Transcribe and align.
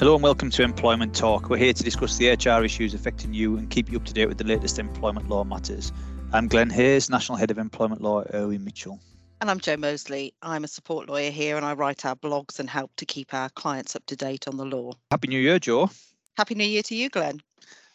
Hello 0.00 0.14
and 0.14 0.22
welcome 0.22 0.48
to 0.48 0.62
Employment 0.62 1.14
Talk. 1.14 1.50
We're 1.50 1.58
here 1.58 1.74
to 1.74 1.82
discuss 1.82 2.16
the 2.16 2.30
HR 2.30 2.64
issues 2.64 2.94
affecting 2.94 3.34
you 3.34 3.58
and 3.58 3.68
keep 3.68 3.92
you 3.92 3.98
up 3.98 4.06
to 4.06 4.14
date 4.14 4.28
with 4.28 4.38
the 4.38 4.44
latest 4.44 4.78
employment 4.78 5.28
law 5.28 5.44
matters. 5.44 5.92
I'm 6.32 6.48
Glenn 6.48 6.70
Hayes, 6.70 7.10
National 7.10 7.36
Head 7.36 7.50
of 7.50 7.58
Employment 7.58 8.00
Law 8.00 8.22
at 8.22 8.34
Irwin 8.34 8.64
Mitchell. 8.64 8.98
And 9.42 9.50
I'm 9.50 9.60
Joe 9.60 9.76
Mosley. 9.76 10.32
I'm 10.40 10.64
a 10.64 10.68
support 10.68 11.10
lawyer 11.10 11.30
here 11.30 11.58
and 11.58 11.66
I 11.66 11.74
write 11.74 12.06
our 12.06 12.16
blogs 12.16 12.58
and 12.58 12.70
help 12.70 12.90
to 12.96 13.04
keep 13.04 13.34
our 13.34 13.50
clients 13.50 13.94
up 13.94 14.06
to 14.06 14.16
date 14.16 14.48
on 14.48 14.56
the 14.56 14.64
law. 14.64 14.94
Happy 15.10 15.28
New 15.28 15.38
Year, 15.38 15.58
Joe. 15.58 15.90
Happy 16.34 16.54
New 16.54 16.64
Year 16.64 16.82
to 16.84 16.94
you, 16.94 17.10
Glenn. 17.10 17.42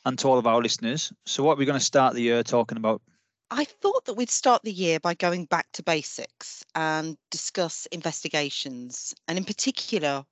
And 0.05 0.19
to 0.19 0.27
all 0.27 0.37
of 0.37 0.45
our 0.45 0.61
listeners. 0.61 1.11
So, 1.25 1.41
what 1.41 1.53
are 1.53 1.57
we 1.57 1.65
going 1.65 1.79
to 1.79 1.83
start 1.83 2.13
the 2.13 2.21
year 2.21 2.43
talking 2.43 2.77
about? 2.77 3.01
I 3.49 3.63
thought 3.63 4.05
that 4.05 4.13
we'd 4.13 4.29
start 4.29 4.61
the 4.61 4.71
year 4.71 4.99
by 4.99 5.15
going 5.15 5.45
back 5.45 5.65
to 5.73 5.81
basics 5.81 6.63
and 6.75 7.17
discuss 7.31 7.87
investigations, 7.87 9.15
and 9.27 9.39
in 9.39 9.43
particular, 9.43 10.23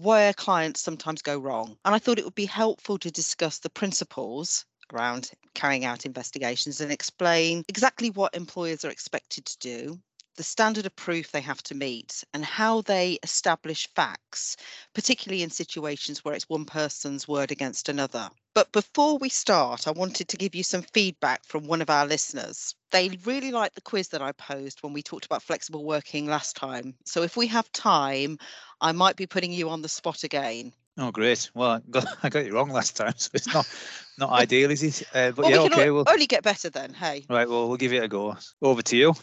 where 0.00 0.32
clients 0.32 0.80
sometimes 0.80 1.22
go 1.22 1.38
wrong. 1.38 1.76
And 1.84 1.94
I 1.94 1.98
thought 1.98 2.18
it 2.18 2.24
would 2.24 2.34
be 2.34 2.46
helpful 2.46 2.98
to 2.98 3.10
discuss 3.10 3.58
the 3.58 3.70
principles 3.70 4.64
around 4.92 5.30
carrying 5.54 5.84
out 5.84 6.06
investigations 6.06 6.80
and 6.80 6.92
explain 6.92 7.64
exactly 7.68 8.10
what 8.10 8.34
employers 8.34 8.84
are 8.84 8.90
expected 8.90 9.44
to 9.46 9.58
do, 9.58 10.00
the 10.36 10.42
standard 10.42 10.86
of 10.86 10.96
proof 10.96 11.30
they 11.30 11.40
have 11.40 11.62
to 11.64 11.74
meet, 11.74 12.24
and 12.32 12.44
how 12.44 12.80
they 12.82 13.18
establish 13.22 13.88
facts, 13.94 14.56
particularly 14.94 15.42
in 15.42 15.50
situations 15.50 16.24
where 16.24 16.34
it's 16.34 16.48
one 16.48 16.64
person's 16.64 17.28
word 17.28 17.50
against 17.50 17.88
another. 17.88 18.30
But 18.54 18.72
before 18.72 19.18
we 19.18 19.28
start, 19.28 19.88
I 19.88 19.92
wanted 19.92 20.28
to 20.28 20.36
give 20.36 20.54
you 20.54 20.62
some 20.62 20.82
feedback 20.82 21.44
from 21.44 21.66
one 21.66 21.82
of 21.82 21.90
our 21.90 22.06
listeners. 22.06 22.74
They 22.90 23.10
really 23.24 23.50
liked 23.50 23.74
the 23.74 23.80
quiz 23.80 24.08
that 24.08 24.22
I 24.22 24.32
posed 24.32 24.82
when 24.82 24.92
we 24.92 25.02
talked 25.02 25.24
about 25.24 25.42
flexible 25.42 25.84
working 25.84 26.26
last 26.26 26.56
time. 26.56 26.94
So 27.04 27.22
if 27.22 27.36
we 27.36 27.46
have 27.48 27.70
time, 27.72 28.38
I 28.80 28.92
might 28.92 29.16
be 29.16 29.26
putting 29.26 29.52
you 29.52 29.70
on 29.70 29.82
the 29.82 29.88
spot 29.88 30.24
again. 30.24 30.72
Oh, 30.98 31.10
great! 31.10 31.50
Well, 31.54 31.70
I 31.70 31.80
got, 31.90 32.06
I 32.22 32.28
got 32.28 32.44
it 32.44 32.52
wrong 32.52 32.68
last 32.68 32.96
time, 32.96 33.14
so 33.16 33.30
it's 33.32 33.52
not 33.52 33.66
not 34.18 34.30
ideal, 34.42 34.70
is 34.70 34.82
it? 34.82 35.02
Uh, 35.14 35.30
but 35.30 35.44
well, 35.44 35.50
yeah, 35.50 35.62
we 35.62 35.66
okay. 35.66 35.90
Well, 35.90 36.04
only 36.06 36.26
get 36.26 36.42
better 36.42 36.68
then. 36.68 36.92
Hey. 36.92 37.24
right. 37.30 37.48
Well, 37.48 37.68
we'll 37.68 37.78
give 37.78 37.92
it 37.94 38.02
a 38.02 38.08
go. 38.08 38.36
Over 38.60 38.82
to 38.82 38.96
you. 38.96 39.14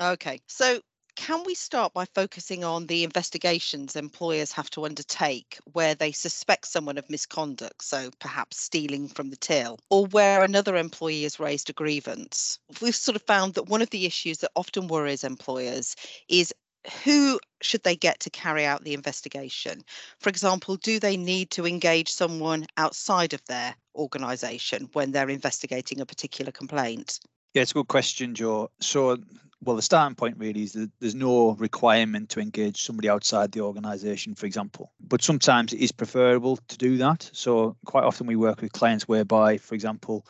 Okay. 0.00 0.40
So 0.46 0.80
can 1.16 1.42
we 1.44 1.54
start 1.54 1.92
by 1.92 2.04
focusing 2.04 2.62
on 2.62 2.86
the 2.86 3.02
investigations 3.02 3.96
employers 3.96 4.52
have 4.52 4.70
to 4.70 4.84
undertake 4.84 5.58
where 5.72 5.94
they 5.94 6.12
suspect 6.12 6.68
someone 6.68 6.96
of 6.98 7.10
misconduct, 7.10 7.82
so 7.82 8.10
perhaps 8.20 8.60
stealing 8.60 9.08
from 9.08 9.30
the 9.30 9.36
till, 9.36 9.78
or 9.90 10.06
where 10.06 10.44
another 10.44 10.76
employee 10.76 11.24
has 11.24 11.40
raised 11.40 11.70
a 11.70 11.72
grievance? 11.72 12.58
We've 12.80 12.94
sort 12.94 13.16
of 13.16 13.22
found 13.22 13.54
that 13.54 13.64
one 13.64 13.82
of 13.82 13.90
the 13.90 14.06
issues 14.06 14.38
that 14.38 14.52
often 14.54 14.86
worries 14.86 15.24
employers 15.24 15.96
is 16.28 16.54
who 17.02 17.40
should 17.60 17.82
they 17.82 17.96
get 17.96 18.20
to 18.20 18.30
carry 18.30 18.64
out 18.64 18.84
the 18.84 18.94
investigation? 18.94 19.82
For 20.20 20.28
example, 20.28 20.76
do 20.76 21.00
they 21.00 21.16
need 21.16 21.50
to 21.50 21.66
engage 21.66 22.08
someone 22.10 22.66
outside 22.76 23.32
of 23.32 23.44
their 23.46 23.74
organisation 23.96 24.88
when 24.92 25.10
they're 25.10 25.28
investigating 25.28 26.00
a 26.00 26.06
particular 26.06 26.52
complaint? 26.52 27.18
Yeah, 27.54 27.62
it's 27.62 27.72
a 27.72 27.74
good 27.74 27.88
question, 27.88 28.34
Joe. 28.34 28.70
So, 28.80 29.16
well, 29.60 29.76
the 29.76 29.82
starting 29.82 30.14
point 30.14 30.38
really 30.38 30.62
is 30.62 30.72
that 30.72 30.90
there's 31.00 31.14
no 31.14 31.52
requirement 31.52 32.28
to 32.30 32.40
engage 32.40 32.82
somebody 32.82 33.08
outside 33.08 33.52
the 33.52 33.60
organisation, 33.60 34.34
for 34.34 34.46
example. 34.46 34.92
But 35.00 35.22
sometimes 35.22 35.72
it 35.72 35.80
is 35.80 35.92
preferable 35.92 36.58
to 36.68 36.78
do 36.78 36.96
that. 36.98 37.28
So, 37.32 37.76
quite 37.84 38.04
often 38.04 38.26
we 38.26 38.36
work 38.36 38.60
with 38.60 38.72
clients 38.72 39.08
whereby, 39.08 39.58
for 39.58 39.74
example, 39.74 40.24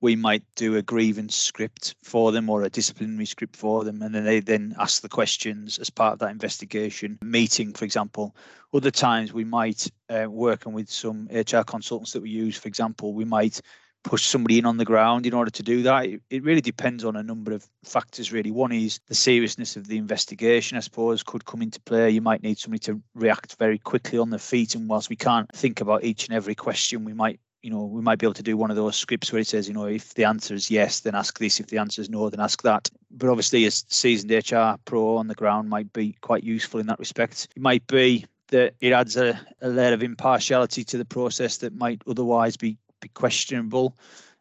we 0.00 0.16
might 0.16 0.42
do 0.54 0.76
a 0.76 0.82
grievance 0.82 1.34
script 1.34 1.94
for 2.02 2.30
them 2.30 2.50
or 2.50 2.62
a 2.62 2.68
disciplinary 2.68 3.24
script 3.24 3.56
for 3.56 3.84
them, 3.84 4.02
and 4.02 4.14
then 4.14 4.24
they 4.24 4.40
then 4.40 4.74
ask 4.78 5.00
the 5.00 5.08
questions 5.08 5.78
as 5.78 5.88
part 5.88 6.12
of 6.12 6.18
that 6.18 6.30
investigation 6.30 7.18
meeting, 7.22 7.72
for 7.72 7.86
example. 7.86 8.36
Other 8.74 8.90
times 8.90 9.32
we 9.32 9.44
might 9.44 9.90
uh, 10.10 10.26
working 10.28 10.74
with 10.74 10.90
some 10.90 11.26
HR 11.32 11.62
consultants 11.62 12.12
that 12.12 12.22
we 12.22 12.28
use, 12.28 12.58
for 12.58 12.68
example, 12.68 13.14
we 13.14 13.24
might 13.24 13.62
push 14.04 14.24
somebody 14.26 14.58
in 14.58 14.66
on 14.66 14.76
the 14.76 14.84
ground 14.84 15.26
in 15.26 15.34
order 15.34 15.50
to 15.50 15.62
do 15.62 15.82
that. 15.82 16.06
It, 16.06 16.22
it, 16.30 16.44
really 16.44 16.60
depends 16.60 17.04
on 17.04 17.16
a 17.16 17.22
number 17.22 17.52
of 17.52 17.66
factors, 17.84 18.32
really. 18.32 18.50
One 18.50 18.70
is 18.70 19.00
the 19.08 19.14
seriousness 19.14 19.76
of 19.76 19.88
the 19.88 19.96
investigation, 19.96 20.76
I 20.76 20.80
suppose, 20.80 21.22
could 21.22 21.46
come 21.46 21.62
into 21.62 21.80
play. 21.80 22.10
You 22.10 22.20
might 22.20 22.42
need 22.42 22.58
somebody 22.58 22.80
to 22.80 23.00
react 23.14 23.56
very 23.58 23.78
quickly 23.78 24.18
on 24.18 24.30
their 24.30 24.38
feet. 24.38 24.74
And 24.74 24.88
whilst 24.88 25.10
we 25.10 25.16
can't 25.16 25.50
think 25.54 25.80
about 25.80 26.04
each 26.04 26.28
and 26.28 26.36
every 26.36 26.54
question, 26.54 27.04
we 27.04 27.14
might 27.14 27.40
you 27.62 27.70
know, 27.70 27.82
we 27.82 28.02
might 28.02 28.18
be 28.18 28.26
able 28.26 28.34
to 28.34 28.42
do 28.42 28.58
one 28.58 28.70
of 28.70 28.76
those 28.76 28.94
scripts 28.94 29.32
where 29.32 29.40
it 29.40 29.46
says, 29.46 29.66
you 29.66 29.72
know, 29.72 29.86
if 29.86 30.12
the 30.12 30.24
answer 30.24 30.52
is 30.52 30.70
yes, 30.70 31.00
then 31.00 31.14
ask 31.14 31.38
this. 31.38 31.58
If 31.58 31.68
the 31.68 31.78
answer 31.78 32.02
is 32.02 32.10
no, 32.10 32.28
then 32.28 32.40
ask 32.40 32.62
that. 32.62 32.90
But 33.10 33.30
obviously, 33.30 33.64
a 33.64 33.70
seasoned 33.70 34.30
HR 34.30 34.78
pro 34.84 35.16
on 35.16 35.28
the 35.28 35.34
ground 35.34 35.70
might 35.70 35.90
be 35.94 36.14
quite 36.20 36.44
useful 36.44 36.78
in 36.78 36.86
that 36.88 36.98
respect. 36.98 37.48
It 37.56 37.62
might 37.62 37.86
be 37.86 38.26
that 38.48 38.74
it 38.82 38.92
adds 38.92 39.16
a, 39.16 39.40
a 39.62 39.70
layer 39.70 39.94
of 39.94 40.02
impartiality 40.02 40.84
to 40.84 40.98
the 40.98 41.06
process 41.06 41.56
that 41.58 41.74
might 41.74 42.02
otherwise 42.06 42.58
be 42.58 42.76
be 43.04 43.20
questionable, 43.20 43.96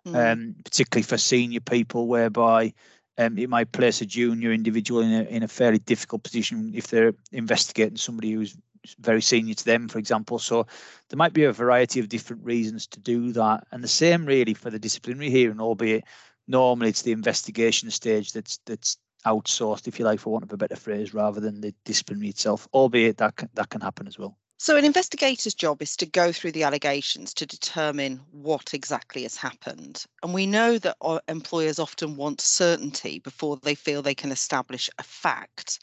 mm. 0.05 0.15
um, 0.15 0.55
particularly 0.63 1.03
for 1.03 1.17
senior 1.17 1.59
people, 1.61 2.07
whereby 2.07 2.73
um, 3.17 3.37
it 3.37 3.49
might 3.49 3.71
place 3.71 4.01
a 4.01 4.05
junior 4.05 4.51
individual 4.51 5.01
in 5.01 5.13
a 5.13 5.23
in 5.23 5.43
a 5.43 5.47
fairly 5.47 5.79
difficult 5.79 6.23
position 6.23 6.71
if 6.75 6.87
they're 6.87 7.13
investigating 7.31 7.97
somebody 7.97 8.31
who's 8.31 8.57
very 8.99 9.21
senior 9.21 9.53
to 9.53 9.65
them, 9.65 9.87
for 9.87 9.99
example. 9.99 10.39
So 10.39 10.67
there 11.09 11.17
might 11.17 11.33
be 11.33 11.45
a 11.45 11.53
variety 11.53 11.99
of 11.99 12.09
different 12.09 12.43
reasons 12.43 12.87
to 12.87 12.99
do 12.99 13.31
that, 13.33 13.67
and 13.71 13.83
the 13.83 13.87
same 13.87 14.25
really 14.25 14.53
for 14.53 14.69
the 14.69 14.79
disciplinary 14.79 15.29
hearing, 15.29 15.61
albeit 15.61 16.03
normally 16.47 16.89
it's 16.89 17.03
the 17.03 17.11
investigation 17.11 17.91
stage 17.91 18.33
that's 18.33 18.59
that's 18.65 18.97
outsourced, 19.25 19.87
if 19.87 19.99
you 19.99 20.05
like, 20.05 20.19
for 20.19 20.33
want 20.33 20.43
of 20.43 20.51
a 20.51 20.57
better 20.57 20.75
phrase, 20.75 21.13
rather 21.13 21.39
than 21.39 21.61
the 21.61 21.73
disciplinary 21.85 22.29
itself. 22.29 22.67
Albeit 22.73 23.17
that 23.17 23.35
can, 23.35 23.49
that 23.53 23.69
can 23.69 23.81
happen 23.81 24.07
as 24.07 24.19
well. 24.19 24.37
So, 24.57 24.77
an 24.77 24.85
investigator's 24.85 25.53
job 25.53 25.81
is 25.81 25.97
to 25.97 26.05
go 26.05 26.31
through 26.31 26.53
the 26.53 26.63
allegations 26.63 27.33
to 27.33 27.45
determine 27.45 28.21
what 28.31 28.73
exactly 28.73 29.23
has 29.23 29.35
happened. 29.35 30.05
And 30.21 30.33
we 30.33 30.45
know 30.45 30.77
that 30.77 30.95
uh, 31.01 31.19
employers 31.27 31.79
often 31.79 32.15
want 32.15 32.39
certainty 32.39 33.19
before 33.19 33.57
they 33.57 33.75
feel 33.75 34.01
they 34.01 34.15
can 34.15 34.31
establish 34.31 34.89
a 34.99 35.03
fact. 35.03 35.79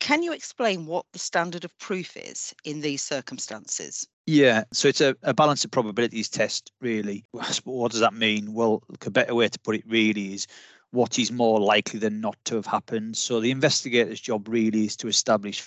Can 0.00 0.22
you 0.22 0.32
explain 0.32 0.86
what 0.86 1.06
the 1.12 1.18
standard 1.18 1.64
of 1.64 1.76
proof 1.78 2.16
is 2.16 2.54
in 2.64 2.80
these 2.82 3.02
circumstances? 3.02 4.06
Yeah, 4.26 4.64
so 4.72 4.88
it's 4.88 5.00
a, 5.00 5.16
a 5.22 5.34
balance 5.34 5.64
of 5.64 5.70
probabilities 5.70 6.28
test, 6.28 6.72
really. 6.80 7.24
What 7.64 7.90
does 7.90 8.00
that 8.00 8.14
mean? 8.14 8.52
Well, 8.52 8.82
a 9.04 9.10
better 9.10 9.34
way 9.34 9.48
to 9.48 9.58
put 9.60 9.76
it 9.76 9.84
really 9.86 10.34
is 10.34 10.46
what 10.90 11.18
is 11.18 11.32
more 11.32 11.60
likely 11.60 11.98
than 11.98 12.20
not 12.20 12.36
to 12.44 12.54
have 12.56 12.66
happened. 12.66 13.16
So 13.16 13.40
the 13.40 13.50
investigator's 13.50 14.20
job 14.20 14.48
really 14.48 14.84
is 14.84 14.96
to 14.98 15.08
establish 15.08 15.60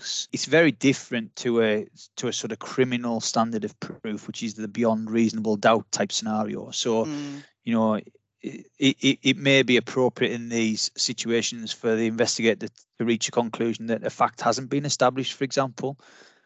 It's 0.00 0.44
very 0.44 0.72
different 0.72 1.34
to 1.36 1.62
a 1.62 1.86
to 2.16 2.28
a 2.28 2.32
sort 2.32 2.52
of 2.52 2.58
criminal 2.58 3.20
standard 3.20 3.64
of 3.64 3.78
proof, 3.80 4.26
which 4.26 4.42
is 4.42 4.54
the 4.54 4.68
beyond 4.68 5.10
reasonable 5.10 5.56
doubt 5.56 5.90
type 5.90 6.12
scenario. 6.12 6.70
So, 6.70 7.04
mm. 7.04 7.42
you 7.64 7.74
know, 7.74 7.94
it, 7.94 8.66
it, 8.78 9.18
it 9.22 9.36
may 9.36 9.62
be 9.62 9.76
appropriate 9.76 10.32
in 10.32 10.48
these 10.48 10.90
situations 10.96 11.72
for 11.72 11.96
the 11.96 12.06
investigator 12.06 12.68
to 12.98 13.04
reach 13.04 13.28
a 13.28 13.32
conclusion 13.32 13.86
that 13.86 14.04
a 14.04 14.10
fact 14.10 14.40
hasn't 14.40 14.70
been 14.70 14.84
established, 14.84 15.34
for 15.34 15.44
example. 15.44 15.98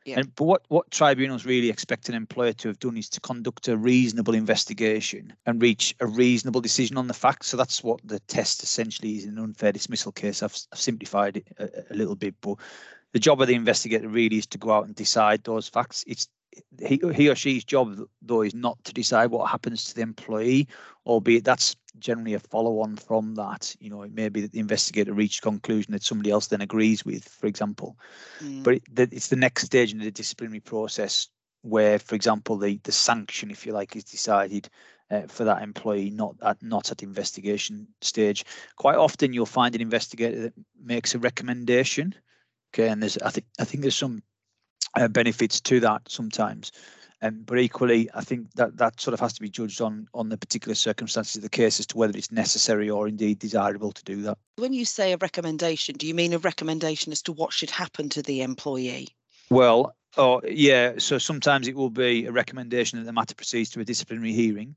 Yeah. 0.05 0.19
And, 0.19 0.35
but 0.35 0.45
what, 0.45 0.63
what 0.67 0.91
tribunals 0.91 1.45
really 1.47 1.71
expect 1.71 2.09
an 2.09 2.17
employer 2.17 2.53
to 2.55 2.69
have 2.69 2.81
done 2.81 2.97
is 2.97 3.09
to 3.11 3.21
conduct 3.21 3.69
a 3.69 3.77
reasonable 3.77 4.35
investigation 4.35 5.33
and 5.47 5.63
reach 5.63 5.95
a 6.01 6.07
reasonable 6.07 6.61
decision 6.61 6.97
on 6.97 7.07
the 7.07 7.15
facts. 7.15 7.47
So 7.49 7.57
that's 7.57 7.85
what 7.85 8.01
the 8.03 8.19
test 8.21 8.65
essentially 8.65 9.19
is 9.19 9.25
in 9.25 9.39
an 9.39 9.45
unfair 9.45 9.71
dismissal 9.71 10.11
case. 10.11 10.43
I've, 10.43 10.57
I've 10.73 10.81
simplified 10.81 11.37
it 11.37 11.47
a, 11.59 11.93
a 11.93 11.95
little 11.95 12.17
bit, 12.17 12.35
but 12.41 12.57
the 13.13 13.21
job 13.21 13.41
of 13.41 13.49
the 13.49 13.55
investigator 13.55 14.09
really 14.09 14.39
is 14.39 14.47
to 14.49 14.59
go 14.59 14.73
out 14.73 14.87
and 14.87 14.95
decide 14.95 15.45
those 15.45 15.69
facts. 15.69 16.05
It's 16.07 16.29
he, 16.87 17.01
he 17.15 17.29
or 17.31 17.35
she's 17.35 17.65
job 17.65 17.99
though 18.21 18.43
is 18.43 18.55
not 18.55 18.83
to 18.85 18.93
decide 18.93 19.31
what 19.31 19.51
happens 19.51 19.85
to 19.85 19.95
the 19.95 20.03
employee, 20.03 20.69
albeit 21.07 21.45
that's 21.45 21.77
generally 21.99 22.35
a 22.35 22.39
follow 22.39 22.81
on 22.81 22.97
from 22.97 23.35
that. 23.37 23.75
You 23.81 23.91
know, 23.91 24.03
it 24.03 24.13
may 24.13 24.29
be 24.29 24.43
that 24.43 24.53
the 24.53 24.61
investigator 24.61 25.15
reached 25.15 25.41
a 25.41 25.43
conclusion 25.43 25.93
that 25.93 26.03
somebody 26.03 26.31
else 26.31 26.49
then 26.49 26.61
agrees 26.61 27.05
with, 27.05 27.27
for 27.27 27.47
example. 27.47 27.97
Mm. 28.41 28.63
But 28.63 28.75
it, 28.75 28.83
it's 29.13 29.29
the 29.29 29.37
next 29.37 29.65
stage 29.65 29.93
in 29.93 29.99
the 29.99 30.11
disciplinary 30.11 30.61
process 30.61 31.29
where, 31.63 31.99
for 31.99 32.15
example, 32.15 32.59
the 32.59 32.79
the 32.83 32.93
sanction, 32.93 33.51
if 33.51 33.65
you 33.67 33.73
like, 33.73 33.97
is 33.97 34.05
decided. 34.05 34.69
Uh, 35.11 35.27
for 35.27 35.45
that 35.45 35.63
employee, 35.63 36.09
not 36.09 36.35
at 36.41 36.63
not 36.63 36.91
at 36.91 37.03
investigation 37.03 37.87
stage. 38.01 38.47
Quite 38.77 38.97
often, 38.97 39.35
you'll 39.35 39.45
find 39.45 39.75
an 39.75 39.83
investigator 39.83 40.41
that 40.41 40.55
makes 40.83 41.15
a 41.15 41.19
recommendation. 41.19 42.15
Okay, 42.75 42.89
and 42.89 43.03
there's 43.03 43.19
I 43.19 43.31
think 43.31 43.47
I 43.59 43.65
think 43.65 43.83
there's 43.83 43.97
some 43.97 44.23
uh, 44.97 45.09
benefits 45.09 45.61
to 45.61 45.81
that 45.81 46.03
sometimes. 46.09 46.73
Um, 47.25 47.43
but 47.47 47.61
equally, 47.61 48.11
I 48.15 48.23
think 48.23 48.51
that 48.57 48.77
that 48.79 49.01
sort 49.01 49.15
of 49.15 49.21
has 49.21 49.33
to 49.35 49.41
be 49.41 49.49
judged 49.49 49.81
on 49.81 50.09
on 50.13 50.29
the 50.29 50.37
particular 50.37 50.75
circumstances 50.75 51.37
of 51.37 51.43
the 51.43 51.49
case 51.49 51.79
as 51.79 51.87
to 51.89 51.97
whether 51.97 52.19
it's 52.19 52.33
necessary 52.33 52.91
or 52.91 53.07
indeed 53.07 53.39
desirable 53.39 53.93
to 53.93 54.05
do 54.05 54.23
that. 54.23 54.39
When 54.57 54.73
you 54.73 54.85
say 54.85 55.13
a 55.13 55.17
recommendation, 55.19 55.97
do 55.97 56.07
you 56.07 56.15
mean 56.15 56.33
a 56.33 56.39
recommendation 56.39 57.13
as 57.13 57.23
to 57.23 57.33
what 57.33 57.53
should 57.53 57.71
happen 57.71 58.09
to 58.11 58.23
the 58.23 58.43
employee? 58.43 59.09
Well, 59.51 59.95
oh 60.17 60.41
yeah. 60.45 60.95
So 60.99 61.19
sometimes 61.19 61.69
it 61.69 61.77
will 61.77 61.91
be 61.91 62.27
a 62.27 62.33
recommendation 62.33 62.99
that 62.99 63.05
the 63.05 63.13
matter 63.13 63.37
proceeds 63.37 63.71
to 63.71 63.81
a 63.81 63.85
disciplinary 63.85 64.33
hearing. 64.33 64.75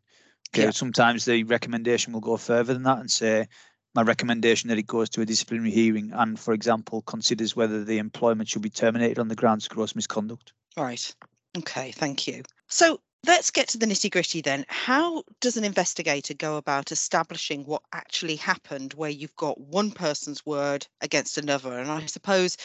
Okay. 0.54 0.66
Yeah. 0.66 0.72
Sometimes 0.72 1.26
the 1.26 1.44
recommendation 1.46 2.14
will 2.14 2.22
go 2.22 2.38
further 2.38 2.74
than 2.74 2.84
that 2.84 3.00
and 3.00 3.10
say 3.10 3.48
my 3.96 4.02
recommendation 4.02 4.68
that 4.70 4.78
it 4.78 4.86
goes 4.86 5.10
to 5.10 5.22
a 5.22 5.26
disciplinary 5.26 5.72
hearing 5.72 6.12
and, 6.14 6.38
for 6.38 6.54
example, 6.54 7.02
considers 7.04 7.56
whether 7.56 7.84
the 7.84 7.98
employment 7.98 8.50
should 8.50 8.62
be 8.62 8.70
terminated 8.70 9.18
on 9.20 9.30
the 9.30 9.36
grounds 9.36 9.66
of 9.66 9.72
gross 9.72 9.96
misconduct. 9.96 10.52
Right. 10.76 11.16
Okay, 11.58 11.92
thank 11.92 12.28
you. 12.28 12.44
So 12.68 13.00
let's 13.26 13.52
get 13.52 13.70
to 13.70 13.78
the 13.78 13.86
nitty 13.86 14.12
gritty 14.12 14.42
then. 14.42 14.66
How 14.68 15.24
does 15.40 15.56
an 15.56 15.64
investigator 15.64 16.34
go 16.34 16.58
about 16.58 16.92
establishing 16.92 17.64
what 17.64 17.84
actually 17.94 18.36
happened 18.36 18.94
where 18.94 19.10
you've 19.10 19.36
got 19.38 19.60
one 19.62 19.92
person's 19.92 20.46
word 20.46 20.86
against 21.00 21.38
another? 21.38 21.80
And 21.80 21.90
I 21.90 22.06
suppose 22.06 22.58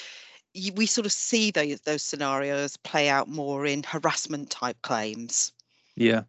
you, 0.52 0.72
we 0.72 0.86
sort 0.86 1.06
of 1.06 1.12
see 1.12 1.52
those, 1.52 1.80
those 1.82 2.02
scenarios 2.02 2.76
play 2.78 3.08
out 3.08 3.28
more 3.28 3.66
in 3.66 3.84
harassment 3.84 4.50
type 4.50 4.82
claims. 4.82 5.52
Yeah. 5.94 6.22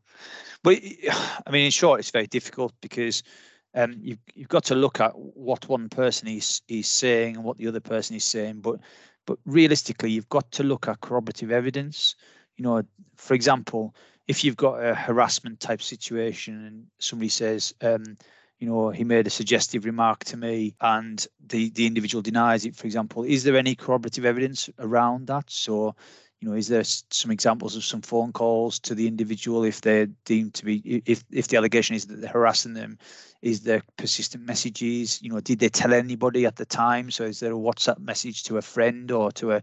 But 0.62 0.78
I 1.48 1.52
mean, 1.52 1.66
in 1.66 1.72
short, 1.72 2.00
it's 2.00 2.12
very 2.12 2.28
difficult 2.28 2.74
because 2.82 3.24
um, 3.74 3.96
you've, 4.02 4.20
you've 4.34 4.50
got 4.50 4.66
to 4.66 4.76
look 4.76 5.00
at 5.00 5.12
what 5.18 5.70
one 5.70 5.90
person 5.90 6.28
is 6.28 6.62
is 6.68 6.88
saying 6.88 7.36
and 7.36 7.44
what 7.44 7.58
the 7.58 7.68
other 7.68 7.80
person 7.80 8.16
is 8.16 8.26
saying. 8.26 8.62
But 8.62 8.80
but 9.26 9.38
realistically, 9.46 10.12
you've 10.12 10.30
got 10.30 10.52
to 10.54 10.64
look 10.64 10.88
at 10.88 11.02
corroborative 11.02 11.52
evidence. 11.52 12.16
You 12.58 12.64
know, 12.64 12.84
for 13.16 13.34
example, 13.34 13.96
if 14.28 14.44
you've 14.44 14.58
got 14.58 14.84
a 14.84 14.94
harassment 14.94 15.60
type 15.60 15.82
situation 15.82 16.66
and 16.66 16.88
somebody 17.00 17.30
says, 17.30 17.74
um, 17.82 18.18
you 18.60 18.68
know, 18.68 18.90
he 18.90 19.04
made 19.04 19.26
a 19.26 19.32
suggestive 19.32 19.86
remark 19.86 20.24
to 20.26 20.38
me 20.38 20.76
and 20.82 21.26
the, 21.48 21.70
the 21.72 21.88
individual 21.88 22.22
denies 22.22 22.66
it, 22.66 22.76
for 22.76 22.86
example, 22.86 23.24
is 23.24 23.44
there 23.44 23.58
any 23.58 23.76
corroborative 23.76 24.24
evidence 24.24 24.70
around 24.78 25.28
that? 25.28 25.50
So, 25.50 25.96
you 26.42 26.50
know, 26.50 26.56
is 26.56 26.68
there 26.68 26.84
some 26.84 27.30
examples 27.30 27.76
of 27.76 27.84
some 27.84 28.02
phone 28.02 28.34
calls 28.34 28.80
to 28.80 28.96
the 28.96 29.08
individual 29.08 29.64
if 29.64 29.82
they're 29.82 30.08
deemed 30.26 30.56
to 30.56 30.66
be, 30.66 31.02
if, 31.06 31.24
if 31.32 31.48
the 31.48 31.58
allegation 31.58 31.96
is 31.96 32.08
that 32.08 32.20
they're 32.20 32.32
harassing 32.32 32.74
them, 32.74 32.98
is 33.44 33.62
there 33.62 33.84
persistent 33.98 34.44
messages? 34.44 35.22
You 35.22 35.30
know, 35.30 35.40
did 35.40 35.60
they 35.60 35.70
tell 35.70 35.94
anybody 35.94 36.48
at 36.48 36.56
the 36.56 36.66
time? 36.66 37.12
So 37.12 37.26
is 37.26 37.40
there 37.40 37.54
a 37.54 37.58
WhatsApp 37.58 38.00
message 38.00 38.44
to 38.46 38.58
a 38.58 38.62
friend 38.64 39.12
or 39.12 39.32
to 39.34 39.52
a 39.52 39.62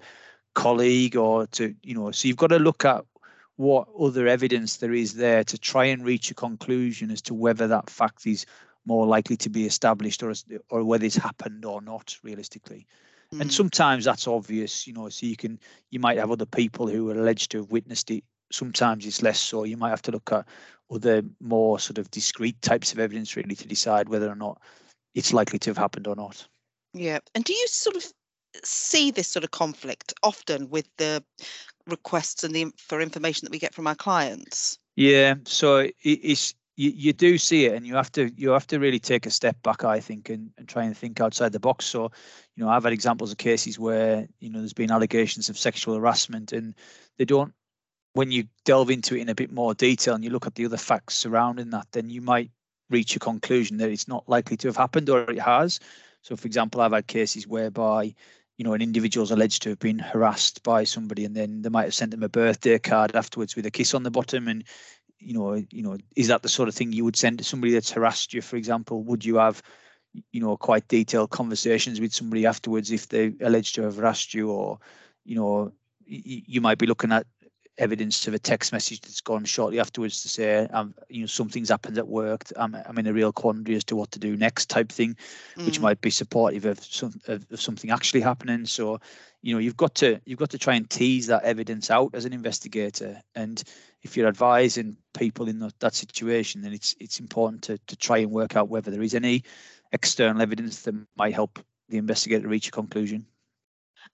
colleague 0.54 1.16
or 1.16 1.48
to, 1.48 1.74
you 1.82 1.94
know, 1.94 2.12
so 2.12 2.28
you've 2.28 2.36
got 2.36 2.50
to 2.50 2.60
look 2.60 2.84
at 2.84 3.04
what 3.56 3.88
other 3.98 4.28
evidence 4.28 4.76
there 4.76 4.92
is 4.92 5.14
there 5.14 5.42
to 5.42 5.58
try 5.58 5.84
and 5.84 6.04
reach 6.04 6.30
a 6.30 6.34
conclusion 6.34 7.10
as 7.10 7.20
to 7.22 7.34
whether 7.34 7.66
that 7.66 7.90
fact 7.90 8.24
is 8.24 8.46
more 8.86 9.04
likely 9.04 9.36
to 9.36 9.50
be 9.50 9.66
established 9.66 10.22
or 10.22 10.32
or 10.70 10.84
whether 10.84 11.04
it's 11.04 11.16
happened 11.16 11.64
or 11.64 11.82
not 11.82 12.16
realistically 12.22 12.86
mm. 13.34 13.40
and 13.40 13.52
sometimes 13.52 14.04
that's 14.04 14.26
obvious 14.26 14.86
you 14.86 14.92
know 14.92 15.08
so 15.08 15.26
you 15.26 15.36
can 15.36 15.58
you 15.90 16.00
might 16.00 16.18
have 16.18 16.30
other 16.30 16.46
people 16.46 16.86
who 16.86 17.10
are 17.10 17.18
alleged 17.18 17.50
to 17.52 17.58
have 17.58 17.70
witnessed 17.70 18.10
it. 18.10 18.24
Sometimes 18.50 19.04
it's 19.04 19.22
less 19.22 19.38
so. 19.38 19.64
You 19.64 19.76
might 19.76 19.90
have 19.90 20.02
to 20.02 20.12
look 20.12 20.32
at 20.32 20.46
other 20.90 21.22
more 21.40 21.78
sort 21.78 21.98
of 21.98 22.10
discrete 22.10 22.60
types 22.62 22.92
of 22.92 22.98
evidence 22.98 23.36
really 23.36 23.54
to 23.54 23.68
decide 23.68 24.08
whether 24.08 24.30
or 24.30 24.34
not 24.34 24.60
it's 25.14 25.32
likely 25.32 25.58
to 25.58 25.70
have 25.70 25.76
happened 25.76 26.06
or 26.06 26.16
not. 26.16 26.46
Yeah. 26.94 27.18
And 27.34 27.44
do 27.44 27.52
you 27.52 27.66
sort 27.68 27.96
of 27.96 28.06
see 28.64 29.10
this 29.10 29.28
sort 29.28 29.44
of 29.44 29.50
conflict 29.50 30.14
often 30.22 30.70
with 30.70 30.88
the 30.96 31.22
requests 31.86 32.44
and 32.44 32.54
the 32.54 32.72
for 32.78 33.00
information 33.00 33.44
that 33.44 33.52
we 33.52 33.58
get 33.58 33.74
from 33.74 33.86
our 33.86 33.94
clients? 33.94 34.78
Yeah. 34.96 35.34
So 35.44 35.78
it, 35.78 35.94
it's 36.02 36.54
you, 36.78 36.92
you 36.94 37.12
do 37.12 37.36
see 37.38 37.66
it 37.66 37.74
and 37.74 37.84
you 37.84 37.96
have 37.96 38.10
to 38.12 38.30
you 38.36 38.50
have 38.50 38.66
to 38.68 38.78
really 38.78 39.00
take 39.00 39.26
a 39.26 39.30
step 39.30 39.60
back 39.64 39.82
i 39.82 39.98
think 39.98 40.30
and, 40.30 40.50
and 40.56 40.68
try 40.68 40.84
and 40.84 40.96
think 40.96 41.20
outside 41.20 41.52
the 41.52 41.60
box. 41.60 41.84
So 41.84 42.10
you 42.54 42.64
know 42.64 42.70
i've 42.70 42.84
had 42.84 42.92
examples 42.92 43.32
of 43.32 43.38
cases 43.38 43.78
where 43.78 44.28
you 44.38 44.48
know 44.48 44.60
there's 44.60 44.72
been 44.72 44.92
allegations 44.92 45.48
of 45.48 45.58
sexual 45.58 45.96
harassment 45.96 46.52
and 46.52 46.74
they 47.18 47.24
don't 47.24 47.52
when 48.14 48.30
you 48.30 48.44
delve 48.64 48.90
into 48.90 49.16
it 49.16 49.20
in 49.20 49.28
a 49.28 49.34
bit 49.34 49.52
more 49.52 49.74
detail 49.74 50.14
and 50.14 50.24
you 50.24 50.30
look 50.30 50.46
at 50.46 50.54
the 50.54 50.64
other 50.64 50.76
facts 50.76 51.14
surrounding 51.14 51.70
that 51.70 51.88
then 51.92 52.08
you 52.08 52.22
might 52.22 52.50
reach 52.90 53.16
a 53.16 53.18
conclusion 53.18 53.76
that 53.78 53.90
it's 53.90 54.08
not 54.08 54.28
likely 54.28 54.56
to 54.56 54.68
have 54.68 54.76
happened 54.76 55.10
or 55.10 55.28
it 55.30 55.40
has. 55.40 55.80
So 56.22 56.36
for 56.36 56.46
example 56.46 56.80
i've 56.80 56.92
had 56.92 57.08
cases 57.08 57.46
whereby 57.46 58.14
you 58.58 58.64
know, 58.64 58.72
an 58.72 58.82
individual's 58.82 59.30
alleged 59.30 59.62
to 59.62 59.68
have 59.68 59.78
been 59.78 60.00
harassed 60.00 60.64
by 60.64 60.82
somebody, 60.82 61.24
and 61.24 61.34
then 61.34 61.62
they 61.62 61.68
might 61.68 61.84
have 61.84 61.94
sent 61.94 62.10
them 62.10 62.24
a 62.24 62.28
birthday 62.28 62.76
card 62.76 63.14
afterwards 63.14 63.54
with 63.54 63.64
a 63.66 63.70
kiss 63.70 63.94
on 63.94 64.02
the 64.02 64.10
bottom, 64.10 64.48
and 64.48 64.64
you 65.18 65.34
know, 65.34 65.54
you 65.54 65.82
know, 65.82 65.96
is 66.16 66.28
that 66.28 66.42
the 66.42 66.48
sort 66.48 66.68
of 66.68 66.74
thing 66.74 66.92
you 66.92 67.04
would 67.04 67.16
send 67.16 67.38
to 67.38 67.44
somebody 67.44 67.72
that's 67.72 67.90
harassed 67.90 68.32
you? 68.34 68.42
For 68.42 68.56
example, 68.56 69.02
would 69.04 69.24
you 69.24 69.36
have, 69.36 69.62
you 70.32 70.40
know, 70.40 70.56
quite 70.56 70.88
detailed 70.88 71.30
conversations 71.30 72.00
with 72.00 72.14
somebody 72.14 72.46
afterwards 72.46 72.90
if 72.90 73.08
they 73.08 73.34
alleged 73.40 73.74
to 73.76 73.82
have 73.82 73.96
harassed 73.96 74.34
you, 74.34 74.50
or, 74.50 74.78
you 75.24 75.36
know, 75.36 75.72
you 76.06 76.60
might 76.60 76.78
be 76.78 76.86
looking 76.86 77.12
at 77.12 77.26
evidence 77.78 78.26
of 78.26 78.34
a 78.34 78.38
text 78.38 78.72
message 78.72 79.00
that's 79.00 79.20
gone 79.20 79.44
shortly 79.44 79.80
afterwards 79.80 80.22
to 80.22 80.28
say, 80.28 80.66
um, 80.66 80.94
you 81.08 81.20
know, 81.20 81.26
something's 81.26 81.70
happened 81.70 81.96
at 81.96 82.08
work. 82.08 82.44
I'm, 82.56 82.74
I'm 82.74 82.98
in 82.98 83.06
a 83.06 83.12
real 83.12 83.32
quandary 83.32 83.76
as 83.76 83.84
to 83.84 83.96
what 83.96 84.10
to 84.12 84.18
do 84.18 84.36
next, 84.36 84.68
type 84.68 84.90
thing, 84.90 85.16
mm. 85.56 85.66
which 85.66 85.80
might 85.80 86.00
be 86.00 86.10
supportive 86.10 86.64
of 86.64 86.82
some 86.82 87.14
of, 87.28 87.46
of, 87.50 87.60
something 87.60 87.90
actually 87.90 88.20
happening. 88.20 88.66
So, 88.66 89.00
you 89.42 89.54
know, 89.54 89.60
you've 89.60 89.76
got 89.76 89.94
to 89.96 90.20
you've 90.24 90.38
got 90.38 90.50
to 90.50 90.58
try 90.58 90.74
and 90.74 90.88
tease 90.90 91.28
that 91.28 91.44
evidence 91.44 91.90
out 91.90 92.14
as 92.14 92.24
an 92.24 92.32
investigator. 92.32 93.22
And 93.34 93.62
if 94.02 94.16
you're 94.16 94.28
advising 94.28 94.96
people 95.14 95.48
in 95.48 95.60
the, 95.60 95.72
that 95.78 95.94
situation, 95.94 96.62
then 96.62 96.72
it's 96.72 96.94
it's 97.00 97.20
important 97.20 97.62
to 97.62 97.78
to 97.86 97.96
try 97.96 98.18
and 98.18 98.30
work 98.30 98.56
out 98.56 98.68
whether 98.68 98.90
there 98.90 99.02
is 99.02 99.14
any 99.14 99.44
external 99.92 100.42
evidence 100.42 100.82
that 100.82 100.94
might 101.16 101.34
help 101.34 101.58
the 101.88 101.98
investigator 101.98 102.48
reach 102.48 102.68
a 102.68 102.72
conclusion. 102.72 103.26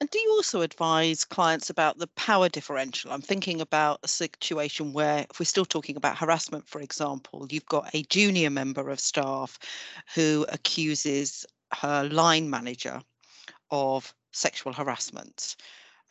And 0.00 0.10
do 0.10 0.18
you 0.18 0.30
also 0.30 0.62
advise 0.62 1.24
clients 1.24 1.70
about 1.70 1.98
the 1.98 2.06
power 2.08 2.48
differential? 2.48 3.12
I'm 3.12 3.22
thinking 3.22 3.60
about 3.60 4.00
a 4.02 4.08
situation 4.08 4.92
where, 4.92 5.26
if 5.30 5.38
we're 5.38 5.46
still 5.46 5.64
talking 5.64 5.96
about 5.96 6.18
harassment, 6.18 6.68
for 6.68 6.80
example, 6.80 7.46
you've 7.50 7.66
got 7.66 7.94
a 7.94 8.02
junior 8.04 8.50
member 8.50 8.90
of 8.90 9.00
staff 9.00 9.58
who 10.14 10.46
accuses 10.48 11.46
her 11.72 12.08
line 12.10 12.50
manager 12.50 13.00
of 13.70 14.14
sexual 14.32 14.72
harassment. 14.72 15.56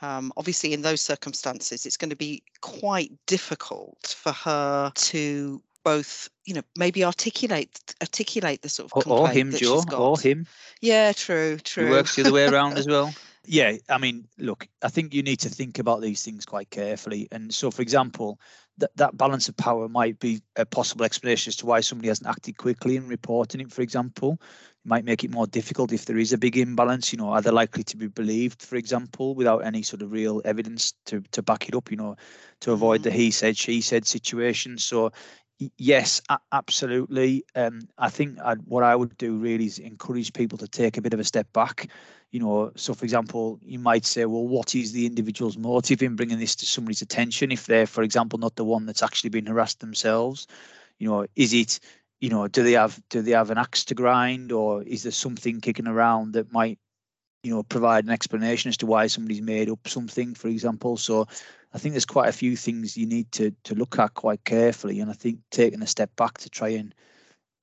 Um, 0.02 0.34
obviously, 0.36 0.74
in 0.74 0.82
those 0.82 1.02
circumstances, 1.02 1.86
it's 1.86 1.98
going 1.98 2.10
to 2.10 2.16
be 2.16 2.44
quite 2.62 3.12
difficult 3.26 4.16
for 4.18 4.32
her 4.34 4.92
to 4.94 5.62
both, 5.84 6.30
you 6.46 6.54
know, 6.54 6.62
maybe 6.78 7.04
articulate 7.04 7.96
articulate 8.02 8.62
the 8.62 8.70
sort 8.70 8.92
of 8.92 9.08
or, 9.08 9.20
or 9.20 9.30
him, 9.30 9.52
Joe, 9.52 9.84
or 9.96 10.20
him. 10.20 10.46
Yeah, 10.82 11.12
true, 11.14 11.58
true. 11.58 11.88
It 11.88 11.92
works 11.92 12.16
the 12.16 12.24
other 12.24 12.34
way 12.34 12.46
around 12.46 12.78
as 12.78 12.88
well. 12.90 13.14
Yeah, 13.46 13.76
I 13.90 13.98
mean, 13.98 14.26
look, 14.38 14.68
I 14.82 14.88
think 14.88 15.14
you 15.14 15.22
need 15.22 15.40
to 15.42 15.50
think 15.50 15.78
about 15.78 16.02
these 16.02 16.24
things 16.24 16.46
quite 16.46 16.70
carefully. 16.70 17.28
And 17.32 17.54
so, 17.54 17.72
for 17.72 17.82
example, 17.82 18.40
that, 18.78 18.96
that 18.96 19.18
balance 19.18 19.50
of 19.50 19.58
power 19.58 19.90
might 19.90 20.18
be 20.20 20.42
a 20.56 20.66
possible 20.66 21.04
explanation 21.04 21.50
as 21.50 21.58
to 21.58 21.66
why 21.66 21.82
somebody 21.82 22.08
hasn't 22.08 22.30
acted 22.30 22.58
quickly 22.58 22.96
in 22.96 23.08
reporting 23.08 23.60
it, 23.60 23.72
for 23.72 23.82
example. 23.82 24.38
It 24.42 24.88
might 24.88 25.04
make 25.04 25.26
it 25.26 25.32
more 25.32 25.46
difficult 25.46 25.92
if 25.92 26.06
there 26.06 26.18
is 26.18 26.32
a 26.32 26.38
big 26.38 26.58
imbalance. 26.58 27.12
You 27.12 27.18
know, 27.20 27.30
are 27.30 27.42
they 27.42 27.52
likely 27.52 27.84
to 27.84 27.98
be 27.98 28.08
believed, 28.08 28.62
for 28.62 28.78
example, 28.78 29.36
without 29.36 29.66
any 29.66 29.82
sort 29.82 30.02
of 30.02 30.14
real 30.14 30.42
evidence 30.46 30.94
to, 31.08 31.22
to 31.32 31.42
back 31.42 31.68
it 31.68 31.76
up, 31.76 31.92
you 31.92 31.98
know, 31.98 32.16
to 32.62 32.72
avoid 32.72 33.04
the 33.04 33.10
mm. 33.10 33.14
he 33.14 33.32
said, 33.32 33.58
she 33.58 33.82
said 33.82 34.08
situation. 34.08 34.78
So, 34.78 35.12
yes, 35.78 36.22
absolutely. 36.52 37.46
Um, 37.56 37.88
I 37.98 38.10
think 38.10 38.40
I'd, 38.44 38.62
what 38.64 38.84
I 38.84 38.96
would 38.96 39.18
do 39.18 39.38
really 39.38 39.66
is 39.66 39.80
encourage 39.80 40.34
people 40.34 40.58
to 40.60 40.68
take 40.68 40.98
a 40.98 41.02
bit 41.02 41.14
of 41.14 41.20
a 41.20 41.24
step 41.24 41.52
back. 41.54 41.90
You 42.32 42.40
know 42.40 42.72
so 42.76 42.96
for 42.96 43.06
example 43.06 43.60
you 43.62 43.78
might 43.78 44.08
say 44.08 44.26
well 44.26 44.48
what 44.48 44.74
is 44.74 44.92
the 44.92 45.06
individual's 45.06 45.56
motive 45.56 46.02
in 46.02 46.16
bringing 46.16 46.40
this 46.40 46.56
to 46.56 46.66
somebody's 46.66 47.04
attention 47.04 47.52
if 47.52 47.68
they're 47.68 47.86
for 47.86 48.02
example 48.02 48.40
not 48.40 48.56
the 48.56 48.64
one 48.64 48.88
that's 48.88 49.04
actually 49.04 49.30
been 49.30 49.46
harassed 49.46 49.82
themselves? 49.82 50.48
You 50.98 51.10
know 51.10 51.28
is 51.36 51.54
it 51.54 51.80
you 52.22 52.30
know 52.30 52.48
do 52.48 52.64
they 52.64 52.72
have 52.72 53.00
do 53.10 53.22
they 53.22 53.34
have 53.34 53.52
an 53.52 53.60
axe 53.60 53.86
to 53.86 53.94
grind 53.94 54.52
or 54.52 54.82
is 54.82 55.04
there 55.04 55.12
something 55.12 55.62
kicking 55.62 55.88
around 55.88 56.34
that 56.34 56.52
might 56.52 56.80
you 57.44 57.54
know 57.54 57.62
provide 57.62 58.06
an 58.06 58.10
explanation 58.10 58.70
as 58.70 58.78
to 58.78 58.88
why 58.88 59.06
somebody's 59.06 59.42
made 59.42 59.70
up 59.70 59.88
something 59.88 60.34
for 60.34 60.48
example? 60.48 60.98
So 60.98 61.28
i 61.74 61.78
think 61.78 61.94
there's 61.94 62.06
quite 62.06 62.30
a 62.30 62.34
few 62.34 62.56
things 62.56 62.98
you 62.98 63.06
need 63.06 63.32
to 63.32 63.52
to 63.64 63.76
look 63.76 64.00
at 64.00 64.14
quite 64.14 64.44
carefully 64.44 65.00
and 65.00 65.10
i 65.10 65.14
think 65.14 65.40
taking 65.52 65.82
a 65.82 65.88
step 65.88 66.16
back 66.16 66.38
to 66.38 66.50
try 66.50 66.70
and 66.70 66.94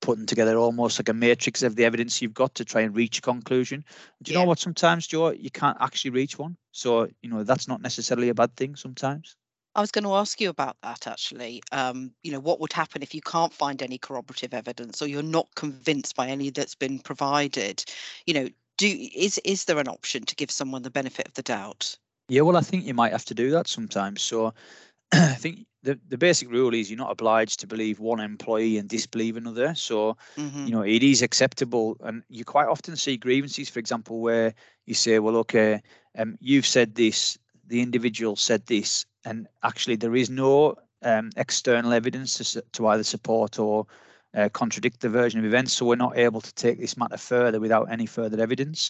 putting 0.01 0.25
together 0.25 0.57
almost 0.57 0.99
like 0.99 1.09
a 1.09 1.13
matrix 1.13 1.63
of 1.63 1.75
the 1.75 1.85
evidence 1.85 2.21
you've 2.21 2.33
got 2.33 2.55
to 2.55 2.65
try 2.65 2.81
and 2.81 2.95
reach 2.95 3.19
a 3.19 3.21
conclusion. 3.21 3.85
Do 4.21 4.31
you 4.31 4.37
yeah. 4.37 4.43
know 4.43 4.47
what? 4.47 4.59
Sometimes, 4.59 5.07
Joe, 5.07 5.29
you 5.29 5.51
can't 5.51 5.77
actually 5.79 6.11
reach 6.11 6.37
one. 6.37 6.57
So, 6.71 7.07
you 7.21 7.29
know, 7.29 7.43
that's 7.43 7.67
not 7.67 7.81
necessarily 7.81 8.29
a 8.29 8.33
bad 8.33 8.55
thing 8.55 8.75
sometimes. 8.75 9.35
I 9.73 9.81
was 9.81 9.91
going 9.91 10.03
to 10.03 10.15
ask 10.15 10.41
you 10.41 10.49
about 10.49 10.75
that 10.83 11.07
actually. 11.07 11.61
Um, 11.71 12.11
you 12.23 12.31
know, 12.31 12.39
what 12.39 12.59
would 12.59 12.73
happen 12.73 13.01
if 13.01 13.15
you 13.15 13.21
can't 13.21 13.53
find 13.53 13.81
any 13.81 13.97
corroborative 13.97 14.53
evidence 14.53 15.01
or 15.01 15.07
you're 15.07 15.23
not 15.23 15.47
convinced 15.55 16.15
by 16.15 16.27
any 16.27 16.49
that's 16.49 16.75
been 16.75 16.99
provided? 16.99 17.85
You 18.25 18.33
know, 18.33 18.49
do 18.77 18.87
is 19.15 19.37
is 19.45 19.65
there 19.65 19.79
an 19.79 19.87
option 19.87 20.23
to 20.25 20.35
give 20.35 20.51
someone 20.51 20.81
the 20.81 20.91
benefit 20.91 21.27
of 21.27 21.35
the 21.35 21.43
doubt? 21.43 21.97
Yeah, 22.31 22.43
well, 22.43 22.55
I 22.55 22.61
think 22.61 22.85
you 22.85 22.93
might 22.93 23.11
have 23.11 23.25
to 23.25 23.33
do 23.33 23.51
that 23.51 23.67
sometimes. 23.67 24.21
So 24.21 24.53
I 25.11 25.33
think 25.33 25.65
the, 25.83 25.99
the 26.07 26.17
basic 26.17 26.49
rule 26.49 26.73
is 26.73 26.89
you're 26.89 26.97
not 26.97 27.11
obliged 27.11 27.59
to 27.59 27.67
believe 27.67 27.99
one 27.99 28.21
employee 28.21 28.77
and 28.77 28.87
disbelieve 28.87 29.35
another. 29.35 29.75
So, 29.75 30.15
mm-hmm. 30.37 30.65
you 30.65 30.71
know, 30.71 30.81
it 30.81 31.03
is 31.03 31.21
acceptable. 31.21 31.97
And 31.99 32.23
you 32.29 32.45
quite 32.45 32.69
often 32.69 32.95
see 32.95 33.17
grievances, 33.17 33.67
for 33.67 33.79
example, 33.79 34.21
where 34.21 34.53
you 34.85 34.93
say, 34.93 35.19
well, 35.19 35.35
okay, 35.37 35.81
um, 36.17 36.37
you've 36.39 36.65
said 36.65 36.95
this, 36.95 37.37
the 37.67 37.81
individual 37.81 38.37
said 38.37 38.65
this, 38.65 39.05
and 39.25 39.49
actually 39.63 39.97
there 39.97 40.15
is 40.15 40.29
no 40.29 40.75
um, 41.01 41.31
external 41.35 41.91
evidence 41.91 42.53
to, 42.53 42.61
to 42.71 42.87
either 42.87 43.03
support 43.03 43.59
or 43.59 43.87
uh, 44.35 44.47
contradict 44.53 45.01
the 45.01 45.09
version 45.09 45.41
of 45.41 45.45
events. 45.45 45.73
So 45.73 45.85
we're 45.85 45.95
not 45.97 46.17
able 46.17 46.39
to 46.39 46.53
take 46.53 46.79
this 46.79 46.95
matter 46.95 47.17
further 47.17 47.59
without 47.59 47.91
any 47.91 48.05
further 48.05 48.41
evidence. 48.41 48.89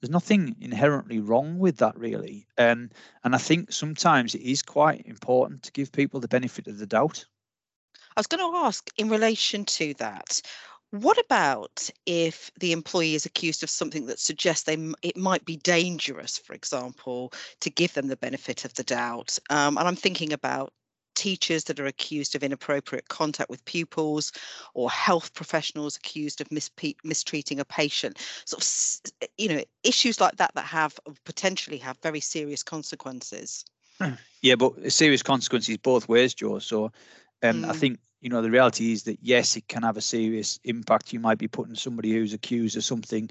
There's 0.00 0.10
nothing 0.10 0.54
inherently 0.60 1.18
wrong 1.18 1.58
with 1.58 1.76
that 1.78 1.98
really 1.98 2.46
um, 2.58 2.90
and 3.24 3.34
i 3.34 3.38
think 3.38 3.72
sometimes 3.72 4.34
it 4.34 4.42
is 4.42 4.62
quite 4.62 5.06
important 5.06 5.62
to 5.62 5.72
give 5.72 5.92
people 5.92 6.20
the 6.20 6.28
benefit 6.28 6.66
of 6.66 6.78
the 6.78 6.86
doubt 6.86 7.24
i 8.16 8.20
was 8.20 8.26
going 8.26 8.52
to 8.52 8.58
ask 8.58 8.90
in 8.98 9.08
relation 9.08 9.64
to 9.64 9.94
that 9.94 10.40
what 11.00 11.18
about 11.18 11.90
if 12.06 12.52
the 12.60 12.70
employee 12.70 13.16
is 13.16 13.26
accused 13.26 13.64
of 13.64 13.70
something 13.70 14.06
that 14.06 14.20
suggests 14.20 14.62
they 14.62 14.78
it 15.02 15.16
might 15.16 15.44
be 15.44 15.56
dangerous, 15.56 16.38
for 16.38 16.52
example, 16.52 17.32
to 17.62 17.68
give 17.70 17.94
them 17.94 18.06
the 18.06 18.16
benefit 18.16 18.64
of 18.64 18.74
the 18.74 18.84
doubt? 18.84 19.36
Um, 19.50 19.76
and 19.76 19.88
I'm 19.88 19.96
thinking 19.96 20.32
about 20.32 20.72
teachers 21.14 21.64
that 21.64 21.80
are 21.80 21.86
accused 21.86 22.34
of 22.34 22.42
inappropriate 22.42 23.08
contact 23.08 23.50
with 23.50 23.64
pupils 23.64 24.32
or 24.74 24.90
health 24.90 25.32
professionals 25.34 25.96
accused 25.96 26.40
of 26.40 26.48
mispe- 26.48 26.96
mistreating 27.04 27.60
a 27.60 27.64
patient. 27.64 28.18
Sort 28.44 28.62
of 28.62 29.28
you 29.38 29.48
know 29.48 29.62
issues 29.82 30.20
like 30.20 30.36
that 30.36 30.54
that 30.54 30.64
have 30.64 30.98
potentially 31.24 31.78
have 31.78 31.98
very 32.02 32.20
serious 32.20 32.62
consequences. 32.62 33.64
Yeah 34.42 34.56
but 34.56 34.92
serious 34.92 35.22
consequences 35.22 35.76
both 35.78 36.08
ways 36.08 36.34
joe. 36.34 36.58
So 36.58 36.86
um, 37.42 37.62
mm. 37.62 37.70
i 37.70 37.72
think 37.72 37.98
you 38.20 38.30
know 38.30 38.42
the 38.42 38.50
reality 38.50 38.92
is 38.92 39.04
that 39.04 39.18
yes 39.22 39.56
it 39.56 39.68
can 39.68 39.82
have 39.82 39.96
a 39.96 40.00
serious 40.00 40.58
impact. 40.64 41.12
You 41.12 41.20
might 41.20 41.38
be 41.38 41.48
putting 41.48 41.74
somebody 41.74 42.12
who's 42.12 42.32
accused 42.32 42.76
of 42.76 42.84
something 42.84 43.30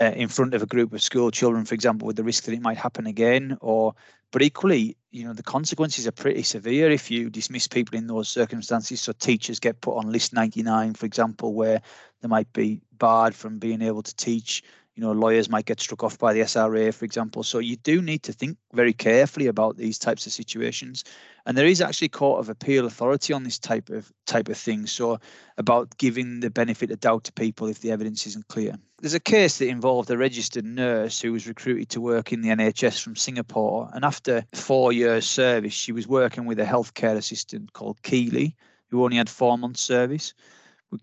uh, 0.00 0.12
in 0.16 0.28
front 0.28 0.54
of 0.54 0.62
a 0.62 0.66
group 0.66 0.92
of 0.92 1.02
school 1.02 1.30
children 1.30 1.64
for 1.64 1.74
example 1.74 2.06
with 2.06 2.16
the 2.16 2.24
risk 2.24 2.44
that 2.44 2.54
it 2.54 2.62
might 2.62 2.76
happen 2.76 3.06
again 3.06 3.56
or 3.60 3.94
but 4.32 4.42
equally 4.42 4.96
you 5.10 5.24
know 5.24 5.32
the 5.32 5.42
consequences 5.42 6.06
are 6.06 6.12
pretty 6.12 6.42
severe 6.42 6.90
if 6.90 7.10
you 7.10 7.30
dismiss 7.30 7.66
people 7.66 7.98
in 7.98 8.06
those 8.06 8.28
circumstances. 8.28 9.00
So 9.00 9.12
teachers 9.12 9.58
get 9.58 9.80
put 9.80 9.96
on 9.96 10.12
list 10.12 10.32
99 10.32 10.94
for 10.94 11.06
example 11.06 11.54
where 11.54 11.82
they 12.20 12.28
might 12.28 12.52
be 12.52 12.80
barred 12.98 13.34
from 13.34 13.58
being 13.58 13.82
able 13.82 14.02
to 14.02 14.14
teach 14.16 14.62
you 15.00 15.06
know 15.06 15.12
lawyers 15.12 15.48
might 15.48 15.64
get 15.64 15.80
struck 15.80 16.04
off 16.04 16.18
by 16.18 16.34
the 16.34 16.40
SRA 16.40 16.92
for 16.92 17.06
example. 17.06 17.42
So 17.42 17.58
you 17.58 17.76
do 17.76 18.02
need 18.02 18.22
to 18.24 18.34
think 18.34 18.58
very 18.74 18.92
carefully 18.92 19.46
about 19.46 19.78
these 19.78 19.98
types 19.98 20.26
of 20.26 20.32
situations. 20.32 21.04
And 21.46 21.56
there 21.56 21.64
is 21.64 21.80
actually 21.80 22.10
court 22.10 22.40
of 22.40 22.50
appeal 22.50 22.84
authority 22.84 23.32
on 23.32 23.42
this 23.42 23.58
type 23.58 23.88
of 23.88 24.12
type 24.26 24.50
of 24.50 24.58
thing. 24.58 24.86
So 24.86 25.18
about 25.56 25.96
giving 25.96 26.40
the 26.40 26.50
benefit 26.50 26.90
of 26.90 27.00
doubt 27.00 27.24
to 27.24 27.32
people 27.32 27.66
if 27.66 27.80
the 27.80 27.90
evidence 27.92 28.26
isn't 28.26 28.48
clear. 28.48 28.74
There's 28.98 29.14
a 29.14 29.20
case 29.20 29.56
that 29.56 29.68
involved 29.68 30.10
a 30.10 30.18
registered 30.18 30.66
nurse 30.66 31.18
who 31.18 31.32
was 31.32 31.48
recruited 31.48 31.88
to 31.88 32.02
work 32.02 32.30
in 32.30 32.42
the 32.42 32.50
NHS 32.50 33.02
from 33.02 33.16
Singapore. 33.16 33.88
And 33.94 34.04
after 34.04 34.44
4 34.52 34.92
years 34.92 35.24
service 35.24 35.72
she 35.72 35.92
was 35.92 36.06
working 36.06 36.44
with 36.44 36.60
a 36.60 36.66
healthcare 36.66 37.16
assistant 37.16 37.72
called 37.72 38.02
Keeley 38.02 38.54
who 38.90 39.02
only 39.02 39.16
had 39.16 39.30
4 39.30 39.56
months 39.56 39.80
service 39.80 40.34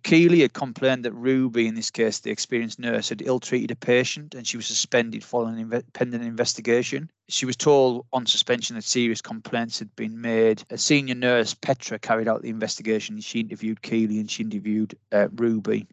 Keely 0.03 0.41
had 0.41 0.53
complained 0.53 1.05
that 1.05 1.13
Ruby, 1.13 1.65
in 1.65 1.75
this 1.75 1.89
case, 1.89 2.19
the 2.19 2.31
experienced 2.31 2.77
nurse, 2.77 3.07
had 3.07 3.21
ill 3.21 3.39
treated 3.39 3.71
a 3.71 3.75
patient 3.75 4.35
and 4.35 4.45
she 4.45 4.57
was 4.57 4.65
suspended 4.65 5.23
following 5.23 5.71
an 5.71 5.83
pending 5.93 6.23
investigation. 6.23 7.09
She 7.29 7.45
was 7.45 7.55
told 7.55 8.05
on 8.11 8.25
suspension 8.25 8.75
that 8.75 8.83
serious 8.83 9.21
complaints 9.21 9.79
had 9.79 9.95
been 9.95 10.19
made. 10.19 10.63
A 10.69 10.77
senior 10.77 11.15
nurse, 11.15 11.53
Petra, 11.53 11.99
carried 11.99 12.27
out 12.27 12.41
the 12.41 12.49
investigation. 12.49 13.19
She 13.21 13.39
interviewed 13.39 13.81
Keely 13.81 14.19
and 14.19 14.29
she 14.29 14.43
interviewed 14.43 14.93
uh, 15.13 15.29
Ruby, 15.35 15.87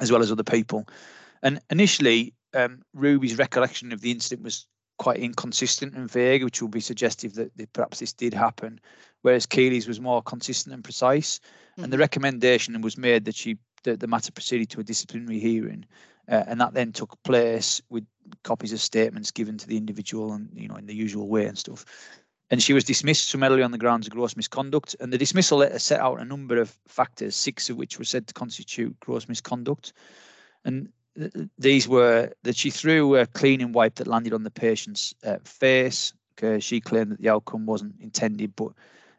as 0.00 0.12
well 0.12 0.22
as 0.22 0.30
other 0.30 0.44
people. 0.44 0.86
And 1.42 1.60
initially, 1.68 2.32
um, 2.54 2.82
Ruby's 2.94 3.38
recollection 3.38 3.92
of 3.92 4.02
the 4.02 4.12
incident 4.12 4.42
was 4.42 4.66
quite 4.98 5.18
inconsistent 5.18 5.94
and 5.94 6.10
vague, 6.10 6.44
which 6.44 6.62
will 6.62 6.68
be 6.68 6.80
suggestive 6.80 7.34
that, 7.34 7.56
that 7.56 7.72
perhaps 7.72 7.98
this 7.98 8.12
did 8.12 8.32
happen, 8.32 8.80
whereas 9.26 9.44
Keely's 9.44 9.88
was 9.88 10.00
more 10.00 10.22
consistent 10.22 10.72
and 10.72 10.84
precise. 10.84 11.40
Mm-hmm. 11.40 11.82
And 11.82 11.92
the 11.92 11.96
mm-hmm. 11.96 12.02
recommendation 12.02 12.80
was 12.80 12.96
made 12.96 13.24
that 13.24 13.34
she 13.34 13.58
that 13.82 13.98
the 13.98 14.06
matter 14.06 14.30
proceeded 14.30 14.70
to 14.70 14.80
a 14.80 14.84
disciplinary 14.84 15.40
hearing, 15.40 15.84
uh, 16.30 16.44
and 16.46 16.60
that 16.60 16.74
then 16.74 16.92
took 16.92 17.20
place 17.24 17.82
with 17.90 18.06
copies 18.44 18.72
of 18.72 18.80
statements 18.80 19.32
given 19.32 19.58
to 19.58 19.66
the 19.66 19.76
individual 19.76 20.32
and 20.32 20.48
you 20.54 20.68
know 20.68 20.76
in 20.76 20.86
the 20.86 20.94
usual 20.94 21.26
way 21.26 21.44
and 21.46 21.58
stuff. 21.58 21.84
And 22.50 22.62
she 22.62 22.72
was 22.72 22.84
dismissed 22.84 23.28
summarily 23.28 23.64
on 23.64 23.72
the 23.72 23.78
grounds 23.78 24.06
of 24.06 24.12
gross 24.12 24.36
misconduct. 24.36 24.94
And 25.00 25.12
the 25.12 25.18
dismissal 25.18 25.58
letter 25.58 25.80
set 25.80 25.98
out 25.98 26.20
a 26.20 26.24
number 26.24 26.60
of 26.60 26.78
factors, 26.86 27.34
six 27.34 27.68
of 27.68 27.76
which 27.76 27.98
were 27.98 28.04
said 28.04 28.28
to 28.28 28.34
constitute 28.34 29.00
gross 29.00 29.28
misconduct. 29.28 29.92
And 30.64 30.90
these 31.58 31.88
were 31.88 32.30
that 32.44 32.56
she 32.56 32.70
threw 32.70 33.16
a 33.16 33.26
cleaning 33.26 33.72
wipe 33.72 33.96
that 33.96 34.06
landed 34.06 34.32
on 34.32 34.44
the 34.44 34.52
patient's 34.52 35.14
uh, 35.24 35.38
face. 35.42 36.12
Okay, 36.38 36.60
she 36.60 36.80
claimed 36.80 37.10
that 37.10 37.20
the 37.20 37.30
outcome 37.30 37.66
wasn't 37.66 38.00
intended, 38.00 38.54
but 38.54 38.72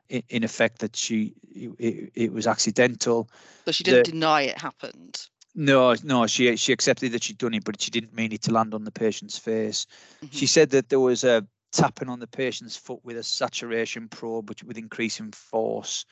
in, 0.09 0.23
in 0.29 0.43
effect 0.43 0.79
that 0.79 0.95
she 0.95 1.33
it, 1.53 2.11
it, 2.13 2.33
was 2.33 2.47
accidental. 2.47 3.29
So 3.65 3.71
she 3.71 3.83
didn't 3.83 4.05
the, 4.05 4.11
deny 4.11 4.41
it 4.43 4.57
happened. 4.57 5.27
No, 5.55 5.95
no, 6.03 6.27
she 6.27 6.55
she 6.55 6.71
accepted 6.71 7.11
that 7.11 7.23
she'd 7.23 7.37
done 7.37 7.53
it, 7.53 7.65
but 7.65 7.81
she 7.81 7.91
didn't 7.91 8.13
mean 8.13 8.31
it 8.31 8.43
to 8.43 8.51
land 8.51 8.73
on 8.73 8.83
the 8.83 8.91
patient's 8.91 9.37
face. 9.37 9.85
Mm-hmm. 10.23 10.35
She 10.35 10.45
said 10.45 10.69
that 10.71 10.89
there 10.89 10.99
was 10.99 11.23
a 11.23 11.45
tapping 11.71 12.09
on 12.09 12.19
the 12.19 12.27
patient's 12.27 12.77
foot 12.77 12.99
with 13.03 13.17
a 13.17 13.23
saturation 13.23 14.07
probe, 14.07 14.49
which 14.49 14.63
with 14.63 14.77
increasing 14.77 15.31
force. 15.31 16.05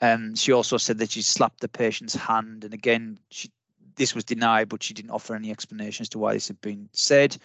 And 0.00 0.38
she 0.38 0.52
also 0.52 0.78
said 0.78 0.98
that 0.98 1.10
she 1.10 1.20
slapped 1.20 1.60
the 1.60 1.68
patient's 1.68 2.14
hand, 2.14 2.64
and 2.64 2.72
again, 2.72 3.18
she 3.30 3.50
this 3.96 4.14
was 4.14 4.24
denied, 4.24 4.68
but 4.68 4.82
she 4.82 4.94
didn't 4.94 5.10
offer 5.10 5.34
any 5.34 5.50
explanation 5.50 6.02
as 6.02 6.08
to 6.10 6.18
why 6.18 6.32
this 6.32 6.48
had 6.48 6.60
been 6.62 6.88
said. 6.92 7.36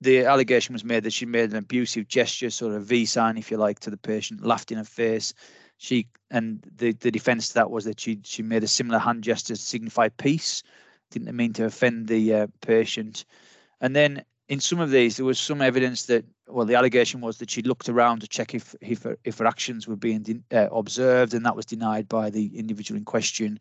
The 0.00 0.24
allegation 0.24 0.72
was 0.72 0.84
made 0.84 1.02
that 1.04 1.12
she 1.12 1.26
made 1.26 1.50
an 1.50 1.56
abusive 1.56 2.08
gesture, 2.08 2.50
sort 2.50 2.74
of 2.74 2.84
V 2.84 3.04
sign, 3.04 3.36
if 3.36 3.50
you 3.50 3.58
like, 3.58 3.80
to 3.80 3.90
the 3.90 3.96
patient, 3.96 4.44
laughed 4.44 4.72
in 4.72 4.78
her 4.78 4.84
face. 4.84 5.34
She 5.76 6.08
and 6.30 6.62
the, 6.76 6.92
the 6.92 7.10
defence 7.10 7.48
to 7.48 7.54
that 7.54 7.70
was 7.70 7.84
that 7.84 8.00
she 8.00 8.20
she 8.24 8.42
made 8.42 8.64
a 8.64 8.68
similar 8.68 8.98
hand 8.98 9.24
gesture 9.24 9.54
to 9.54 9.60
signify 9.60 10.08
peace, 10.08 10.62
didn't 11.10 11.34
mean 11.34 11.52
to 11.54 11.64
offend 11.64 12.08
the 12.08 12.34
uh, 12.34 12.46
patient. 12.60 13.24
And 13.80 13.96
then 13.96 14.24
in 14.48 14.60
some 14.60 14.80
of 14.80 14.90
these, 14.90 15.16
there 15.16 15.26
was 15.26 15.38
some 15.38 15.62
evidence 15.62 16.06
that 16.06 16.24
well, 16.48 16.66
the 16.66 16.74
allegation 16.74 17.20
was 17.20 17.38
that 17.38 17.50
she 17.50 17.62
looked 17.62 17.88
around 17.88 18.20
to 18.20 18.28
check 18.28 18.54
if 18.54 18.74
if 18.80 19.02
her, 19.04 19.16
if 19.24 19.38
her 19.38 19.46
actions 19.46 19.86
were 19.86 19.96
being 19.96 20.44
uh, 20.52 20.68
observed, 20.72 21.34
and 21.34 21.46
that 21.46 21.56
was 21.56 21.66
denied 21.66 22.08
by 22.08 22.30
the 22.30 22.58
individual 22.58 22.98
in 22.98 23.04
question. 23.04 23.60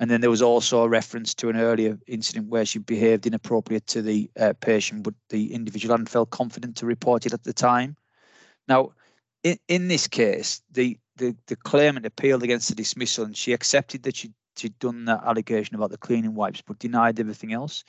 And 0.00 0.10
then 0.10 0.20
there 0.20 0.30
was 0.30 0.42
also 0.42 0.82
a 0.82 0.88
reference 0.88 1.34
to 1.34 1.48
an 1.48 1.56
earlier 1.56 1.98
incident 2.06 2.48
where 2.48 2.64
she 2.64 2.78
behaved 2.78 3.26
inappropriate 3.26 3.86
to 3.88 4.02
the 4.02 4.30
uh, 4.38 4.52
patient, 4.60 5.02
but 5.02 5.14
the 5.28 5.52
individual 5.52 5.92
hadn't 5.92 6.08
felt 6.08 6.30
confident 6.30 6.76
to 6.76 6.86
report 6.86 7.26
it 7.26 7.32
at 7.32 7.44
the 7.44 7.52
time. 7.52 7.96
Now, 8.68 8.92
in, 9.42 9.58
in 9.66 9.88
this 9.88 10.06
case, 10.06 10.62
the, 10.70 10.96
the, 11.16 11.34
the 11.46 11.56
claimant 11.56 12.06
appealed 12.06 12.42
against 12.44 12.68
the 12.68 12.74
dismissal 12.74 13.24
and 13.24 13.36
she 13.36 13.52
accepted 13.52 14.04
that 14.04 14.14
she, 14.14 14.30
she'd 14.56 14.78
done 14.78 15.04
that 15.06 15.24
allegation 15.24 15.74
about 15.74 15.90
the 15.90 15.98
cleaning 15.98 16.34
wipes, 16.34 16.62
but 16.62 16.78
denied 16.78 17.18
everything 17.18 17.52
else. 17.52 17.82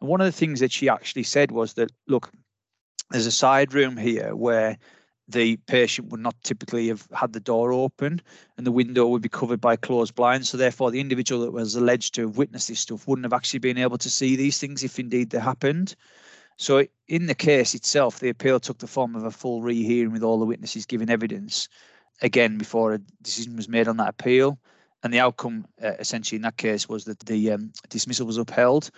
And 0.00 0.08
one 0.08 0.20
of 0.20 0.26
the 0.26 0.32
things 0.32 0.60
that 0.60 0.72
she 0.72 0.88
actually 0.88 1.22
said 1.24 1.50
was 1.50 1.74
that, 1.74 1.92
look, 2.06 2.30
there's 3.10 3.26
a 3.26 3.32
side 3.32 3.74
room 3.74 3.96
here 3.96 4.34
where 4.34 4.78
the 5.32 5.56
patient 5.66 6.10
would 6.10 6.20
not 6.20 6.34
typically 6.42 6.88
have 6.88 7.06
had 7.12 7.32
the 7.32 7.40
door 7.40 7.72
open 7.72 8.20
and 8.56 8.66
the 8.66 8.72
window 8.72 9.06
would 9.06 9.22
be 9.22 9.28
covered 9.28 9.60
by 9.60 9.76
closed 9.76 10.14
blinds. 10.14 10.50
So 10.50 10.56
therefore, 10.56 10.90
the 10.90 11.00
individual 11.00 11.42
that 11.42 11.52
was 11.52 11.74
alleged 11.74 12.14
to 12.14 12.22
have 12.22 12.36
witnessed 12.36 12.68
this 12.68 12.80
stuff 12.80 13.06
wouldn't 13.08 13.24
have 13.24 13.32
actually 13.32 13.60
been 13.60 13.78
able 13.78 13.98
to 13.98 14.10
see 14.10 14.36
these 14.36 14.58
things 14.58 14.84
if 14.84 14.98
indeed 14.98 15.30
they 15.30 15.38
happened. 15.38 15.94
So 16.56 16.86
in 17.08 17.26
the 17.26 17.34
case 17.34 17.74
itself, 17.74 18.20
the 18.20 18.28
appeal 18.28 18.60
took 18.60 18.78
the 18.78 18.86
form 18.86 19.16
of 19.16 19.24
a 19.24 19.30
full 19.30 19.62
rehearing 19.62 20.12
with 20.12 20.22
all 20.22 20.38
the 20.38 20.46
witnesses 20.46 20.86
giving 20.86 21.10
evidence 21.10 21.68
again 22.20 22.58
before 22.58 22.92
a 22.92 22.98
decision 23.22 23.56
was 23.56 23.68
made 23.68 23.88
on 23.88 23.96
that 23.96 24.10
appeal. 24.10 24.58
And 25.02 25.12
the 25.12 25.20
outcome, 25.20 25.66
uh, 25.82 25.94
essentially, 25.98 26.36
in 26.36 26.42
that 26.42 26.56
case, 26.56 26.88
was 26.88 27.04
that 27.06 27.18
the 27.20 27.52
um, 27.52 27.72
dismissal 27.88 28.26
was 28.26 28.36
upheld. 28.36 28.90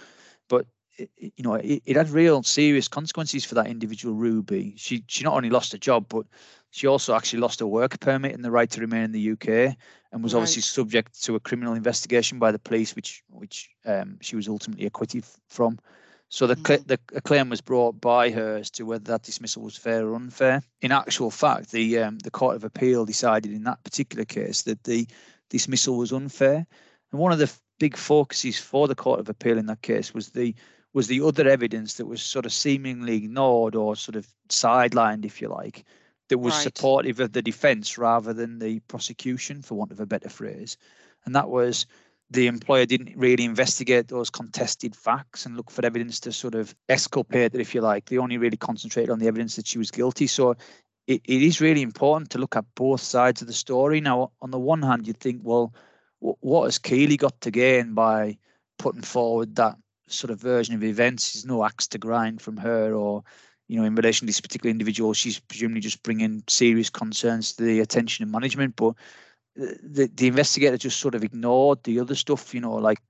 But 0.49 0.67
you 0.99 1.33
know, 1.43 1.55
it, 1.55 1.83
it, 1.87 1.97
had 1.97 2.11
real 2.11 2.43
serious 2.43 2.89
consequences 2.89 3.45
for 3.45 3.55
that 3.57 3.67
individual 3.67 4.15
Ruby. 4.15 4.75
She 4.77 5.05
she 5.07 5.25
not 5.25 5.35
only 5.35 5.51
lost 5.51 5.73
her 5.73 5.79
job, 5.79 6.07
but 6.09 6.27
she 6.71 6.87
also 6.87 7.15
actually 7.15 7.41
lost 7.41 7.61
her 7.61 7.67
work 7.67 7.99
permit 8.01 8.35
and 8.35 8.45
the 8.45 8.51
right 8.51 8.71
to 8.71 8.81
remain 8.81 9.05
in 9.05 9.13
the 9.13 9.33
UK, 9.33 9.77
and 10.13 10.23
was 10.23 10.35
right. 10.35 10.41
obviously 10.41 10.63
subject 10.63 11.23
to 11.25 11.35
a 11.35 11.41
criminal 11.41 11.75
investigation 11.75 12.39
by 12.39 12.53
the 12.53 12.59
police, 12.59 12.95
which 12.95 13.23
which 13.29 13.71
um, 13.87 14.19
she 14.21 14.37
was 14.37 14.49
ultimately 14.49 14.87
acquitted 14.87 15.25
from. 15.49 15.79
So 16.29 16.47
the, 16.47 16.57
mm-hmm. 16.57 16.87
the 16.87 16.99
a 17.15 17.21
claim 17.21 17.49
was 17.49 17.61
brought 17.61 18.01
by 18.01 18.31
her 18.31 18.57
as 18.57 18.71
to 18.73 18.85
whether 18.85 19.05
that 19.05 19.23
dismissal 19.23 19.63
was 19.63 19.77
fair 19.77 20.07
or 20.07 20.15
unfair. 20.17 20.63
In 20.81 20.91
actual 20.91 21.31
fact, 21.31 21.71
the 21.71 21.99
um, 21.99 22.19
the 22.19 22.31
Court 22.31 22.57
of 22.57 22.65
Appeal 22.65 23.05
decided 23.05 23.53
in 23.53 23.65
that 23.65 23.83
particular 23.85 24.25
case 24.25 24.63
that 24.63 24.83
the 24.85 25.07
dismissal 25.51 25.97
was 25.97 26.13
unfair. 26.13 26.67
And 27.13 27.21
one 27.21 27.33
of 27.33 27.39
the 27.39 27.53
big 27.79 27.97
focuses 27.97 28.59
for 28.59 28.89
the 28.89 28.95
Court 28.95 29.21
of 29.21 29.29
Appeal 29.29 29.59
in 29.59 29.67
that 29.67 29.83
case 29.83 30.15
was 30.15 30.31
the 30.31 30.55
was 30.95 31.09
the 31.09 31.21
other 31.21 31.47
evidence 31.47 31.95
that 31.95 32.07
was 32.07 32.23
sort 32.23 32.47
of 32.47 32.53
seemingly 32.53 33.17
ignored 33.17 33.75
or 33.75 33.97
sort 33.97 34.17
of 34.17 34.27
sidelined, 34.49 35.25
if 35.25 35.43
you 35.43 35.49
like, 35.49 35.85
that 36.29 36.39
was 36.39 36.55
right. 36.55 36.63
supportive 36.63 37.21
of 37.21 37.33
the 37.33 37.43
defence 37.43 37.99
rather 37.99 38.33
than 38.33 38.61
the 38.61 38.81
prosecution, 38.81 39.61
for 39.61 39.75
want 39.75 39.93
of 39.93 40.01
a 40.01 40.07
better 40.07 40.29
phrase. 40.29 40.79
And 41.27 41.35
that 41.35 41.51
was 41.51 41.85
the 42.31 42.47
employer 42.47 42.87
didn't 42.87 43.17
really 43.17 43.45
investigate 43.45 44.09
those 44.09 44.31
contested 44.31 44.97
facts 44.97 45.45
and 45.45 45.57
look 45.57 45.71
for 45.71 45.85
evidence 45.85 46.21
to 46.21 46.33
sort 46.33 46.55
of 46.55 46.75
exculpate 46.89 47.55
it, 47.55 47.61
if 47.61 47.75
you 47.75 47.81
like. 47.81 48.07
They 48.07 48.19
only 48.19 48.39
really 48.39 48.57
concentrated 48.57 49.11
on 49.11 49.19
the 49.19 49.29
evidence 49.29 49.57
that 49.57 49.67
she 49.67 49.79
was 49.79 49.91
guilty. 49.91 50.27
So 50.27 50.53
it, 51.07 51.21
it 51.25 51.43
is 51.43 51.61
really 51.61 51.83
important 51.83 52.31
to 52.31 52.39
look 52.39 52.57
at 52.57 52.65
both 52.75 53.01
sides 53.01 53.43
of 53.43 53.49
the 53.49 53.53
story. 53.53 54.01
Now, 54.01 54.31
on 54.41 54.51
the 54.51 54.59
one 54.59 54.83
hand, 54.83 55.07
you'd 55.07 55.21
think, 55.21 55.41
well, 55.43 55.75
what 56.21 56.65
has 56.65 56.79
Keely 56.79 57.17
got 57.17 57.39
to 57.43 57.51
gain 57.51 57.95
by 57.95 58.39
putting 58.79 59.03
forward 59.03 59.57
that 59.57 59.77
sort 60.07 60.31
of 60.31 60.41
version 60.41 60.75
of 60.75 60.85
events. 60.85 61.33
There's 61.33 61.47
no 61.47 61.65
axe 61.65 61.87
to 61.89 61.99
grind 61.99 62.43
from 62.43 62.57
her, 62.59 62.95
or 62.95 63.25
you 63.69 63.79
know, 63.79 63.85
in 63.85 63.95
relation 63.95 64.27
to 64.27 64.27
this 64.27 64.41
particular 64.41 64.71
individual, 64.71 65.15
she's 65.15 65.39
presumably 65.39 65.81
just 65.81 66.03
bringing 66.03 66.43
serious 66.49 66.91
concerns 66.91 67.55
to 67.55 67.65
the 67.65 67.81
attention 67.81 68.23
of 68.23 68.31
management. 68.31 68.77
But 68.77 68.95
the 69.57 70.11
the 70.15 70.29
investigator 70.29 70.77
just 70.77 71.01
sort 71.01 71.15
of 71.15 71.25
ignored 71.25 71.83
the 71.85 72.01
other 72.01 72.15
stuff. 72.15 72.55
You 72.55 72.61
know, 72.61 72.75
like 72.75 73.01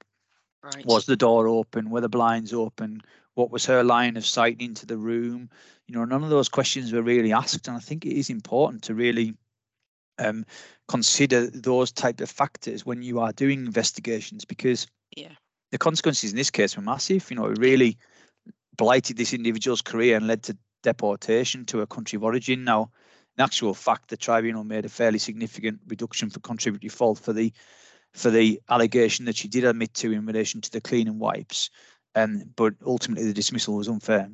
right. 0.62 0.84
was 0.86 1.06
the 1.06 1.16
door 1.16 1.48
open? 1.48 1.90
Were 1.90 2.00
the 2.00 2.08
blinds 2.08 2.52
open? 2.52 3.00
What 3.34 3.50
was 3.50 3.66
her 3.66 3.82
line 3.82 4.16
of 4.16 4.24
sight 4.24 4.60
into 4.60 4.86
the 4.86 4.96
room? 4.96 5.50
You 5.88 5.96
know, 5.96 6.04
none 6.04 6.22
of 6.22 6.30
those 6.30 6.48
questions 6.48 6.92
were 6.92 7.02
really 7.02 7.32
asked, 7.32 7.66
and 7.66 7.76
I 7.76 7.80
think 7.80 8.06
it 8.06 8.16
is 8.16 8.30
important 8.30 8.84
to 8.84 8.94
really 8.94 9.34
um, 10.18 10.46
consider 10.88 11.48
those 11.48 11.92
type 11.92 12.20
of 12.20 12.30
factors 12.30 12.86
when 12.86 13.02
you 13.02 13.20
are 13.20 13.32
doing 13.32 13.66
investigations 13.66 14.44
because 14.44 14.86
yeah 15.16 15.32
the 15.74 15.78
consequences 15.78 16.30
in 16.30 16.36
this 16.36 16.52
case 16.52 16.76
were 16.76 16.84
massive 16.84 17.28
you 17.28 17.36
know 17.36 17.46
it 17.46 17.58
really 17.58 17.98
blighted 18.76 19.16
this 19.16 19.32
individual's 19.32 19.82
career 19.82 20.16
and 20.16 20.28
led 20.28 20.40
to 20.40 20.56
deportation 20.84 21.64
to 21.64 21.80
a 21.80 21.86
country 21.86 22.16
of 22.16 22.22
origin 22.22 22.62
now 22.62 22.88
in 23.36 23.42
actual 23.42 23.74
fact 23.74 24.08
the 24.08 24.16
tribunal 24.16 24.62
made 24.62 24.84
a 24.84 24.88
fairly 24.88 25.18
significant 25.18 25.80
reduction 25.88 26.30
for 26.30 26.38
contributory 26.38 26.88
fault 26.88 27.18
for 27.18 27.32
the 27.32 27.52
for 28.12 28.30
the 28.30 28.60
allegation 28.70 29.24
that 29.24 29.34
she 29.34 29.48
did 29.48 29.64
admit 29.64 29.92
to 29.92 30.12
in 30.12 30.24
relation 30.24 30.60
to 30.60 30.70
the 30.70 30.80
cleaning 30.80 31.18
wipes 31.18 31.70
um, 32.14 32.44
but 32.54 32.74
ultimately 32.86 33.26
the 33.26 33.34
dismissal 33.34 33.74
was 33.74 33.88
unfair 33.88 34.30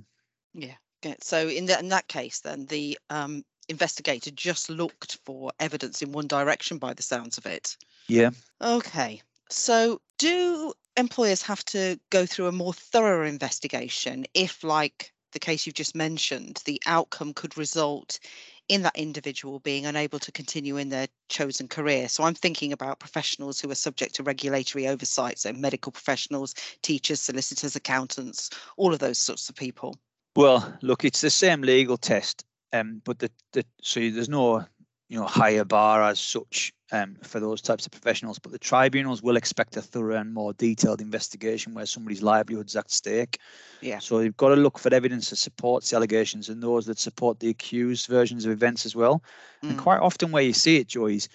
yeah 0.53 0.75
so 1.23 1.49
in 1.49 1.65
that 1.65 1.81
in 1.81 1.89
that 1.89 2.07
case 2.07 2.41
then 2.41 2.67
the 2.67 2.99
um, 3.09 3.43
investigator 3.71 4.31
just 4.31 4.69
looked 4.69 5.17
for 5.25 5.53
evidence 5.59 6.03
in 6.03 6.13
one 6.13 6.27
direction 6.27 6.77
by 6.77 6.93
the 6.93 7.05
sounds 7.05 7.39
of 7.39 7.47
it. 7.47 7.77
Yeah. 8.09 8.31
Okay. 8.61 9.23
So, 9.49 10.01
do 10.19 10.73
employers 11.01 11.43
have 11.43 11.65
to 11.67 11.99
go 12.11 12.27
through 12.27 12.47
a 12.47 12.53
more 12.53 12.73
thorough 12.73 13.27
investigation 13.27 14.27
if, 14.35 14.63
like 14.63 15.13
the 15.33 15.39
case 15.39 15.67
you've 15.67 15.75
just 15.75 15.97
mentioned, 15.97 16.63
the 16.65 16.81
outcome 16.87 17.35
could 17.35 17.57
result 17.57 18.21
in 18.69 18.83
that 18.83 18.97
individual 18.97 19.59
being 19.59 19.85
unable 19.87 20.21
to 20.21 20.31
continue 20.31 20.77
in 20.77 20.91
their 20.91 21.09
chosen 21.29 21.67
career. 21.67 22.09
So 22.09 22.23
I'm 22.23 22.35
thinking 22.35 22.73
about 22.73 23.01
professionals 23.01 23.61
who 23.61 23.71
are 23.71 23.77
subject 23.77 24.15
to 24.15 24.23
regulatory 24.23 24.87
oversight, 24.87 25.41
so 25.41 25.53
medical 25.53 25.91
professionals, 25.91 26.55
teachers, 26.83 27.21
solicitors, 27.21 27.75
accountants, 27.75 28.51
all 28.77 28.93
of 28.93 29.01
those 29.01 29.19
sorts 29.19 29.49
of 29.49 29.57
people. 29.57 29.97
Well, 30.37 30.79
look, 30.83 31.05
it's 31.05 31.21
the 31.21 31.31
same 31.31 31.63
legal 31.63 31.97
test 31.97 32.45
um, 32.73 33.03
but 33.05 33.19
the, 33.19 33.31
the 33.53 33.65
so 33.83 34.01
there's 34.01 34.29
no 34.29 34.65
you 35.11 35.19
know 35.19 35.27
higher 35.27 35.65
bar 35.65 36.05
as 36.05 36.21
such 36.21 36.73
um, 36.93 37.17
for 37.23 37.41
those 37.41 37.61
types 37.61 37.85
of 37.85 37.91
professionals, 37.91 38.39
but 38.39 38.53
the 38.53 38.59
tribunals 38.59 39.23
will 39.23 39.37
expect 39.37 39.77
a 39.77 39.83
thorough 39.83 40.17
and 40.17 40.33
more 40.33 40.53
detailed 40.53 41.01
investigation 41.01 41.75
where 41.75 41.85
somebody's 41.85 42.23
livelihood's 42.23 42.77
at 42.77 42.91
stake. 42.93 43.39
Yeah. 43.81 43.99
So 43.99 44.21
you've 44.21 44.37
got 44.37 44.51
to 44.51 44.57
look 44.57 44.79
for 44.79 44.95
evidence 44.95 45.31
that 45.31 45.37
supports 45.37 45.91
the 45.91 45.97
allegations 45.97 46.49
and 46.49 46.63
those 46.63 46.87
that 46.87 46.99
support 46.99 47.41
the 47.41 47.49
accused 47.49 48.07
versions 48.07 48.47
of 48.47 48.53
events 48.53 48.87
as 48.87 48.95
well. 48.95 49.23
Mm. 49.65 49.71
And 49.71 49.79
quite 49.79 49.99
often, 50.01 50.31
where 50.31 50.45
you 50.45 50.53
see 50.53 50.77
it, 50.77 50.87
Joy, 50.87 51.15
is 51.15 51.29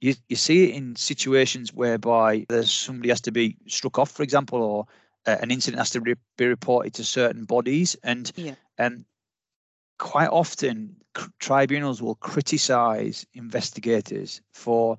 you, 0.00 0.14
you 0.30 0.36
see 0.36 0.70
it 0.70 0.74
in 0.74 0.96
situations 0.96 1.74
whereby 1.74 2.46
there's 2.48 2.72
somebody 2.72 3.10
has 3.10 3.20
to 3.22 3.32
be 3.32 3.58
struck 3.66 3.98
off, 3.98 4.10
for 4.10 4.22
example, 4.22 4.62
or 4.62 4.86
uh, 5.26 5.36
an 5.42 5.50
incident 5.50 5.78
has 5.78 5.90
to 5.90 6.00
re- 6.00 6.14
be 6.38 6.46
reported 6.46 6.94
to 6.94 7.04
certain 7.04 7.44
bodies, 7.44 7.96
and 8.02 8.32
yeah. 8.36 8.54
um, 8.78 9.04
quite 10.00 10.28
often 10.28 10.96
tribunals 11.38 12.00
will 12.00 12.14
criticize 12.16 13.26
investigators 13.34 14.40
for 14.52 14.98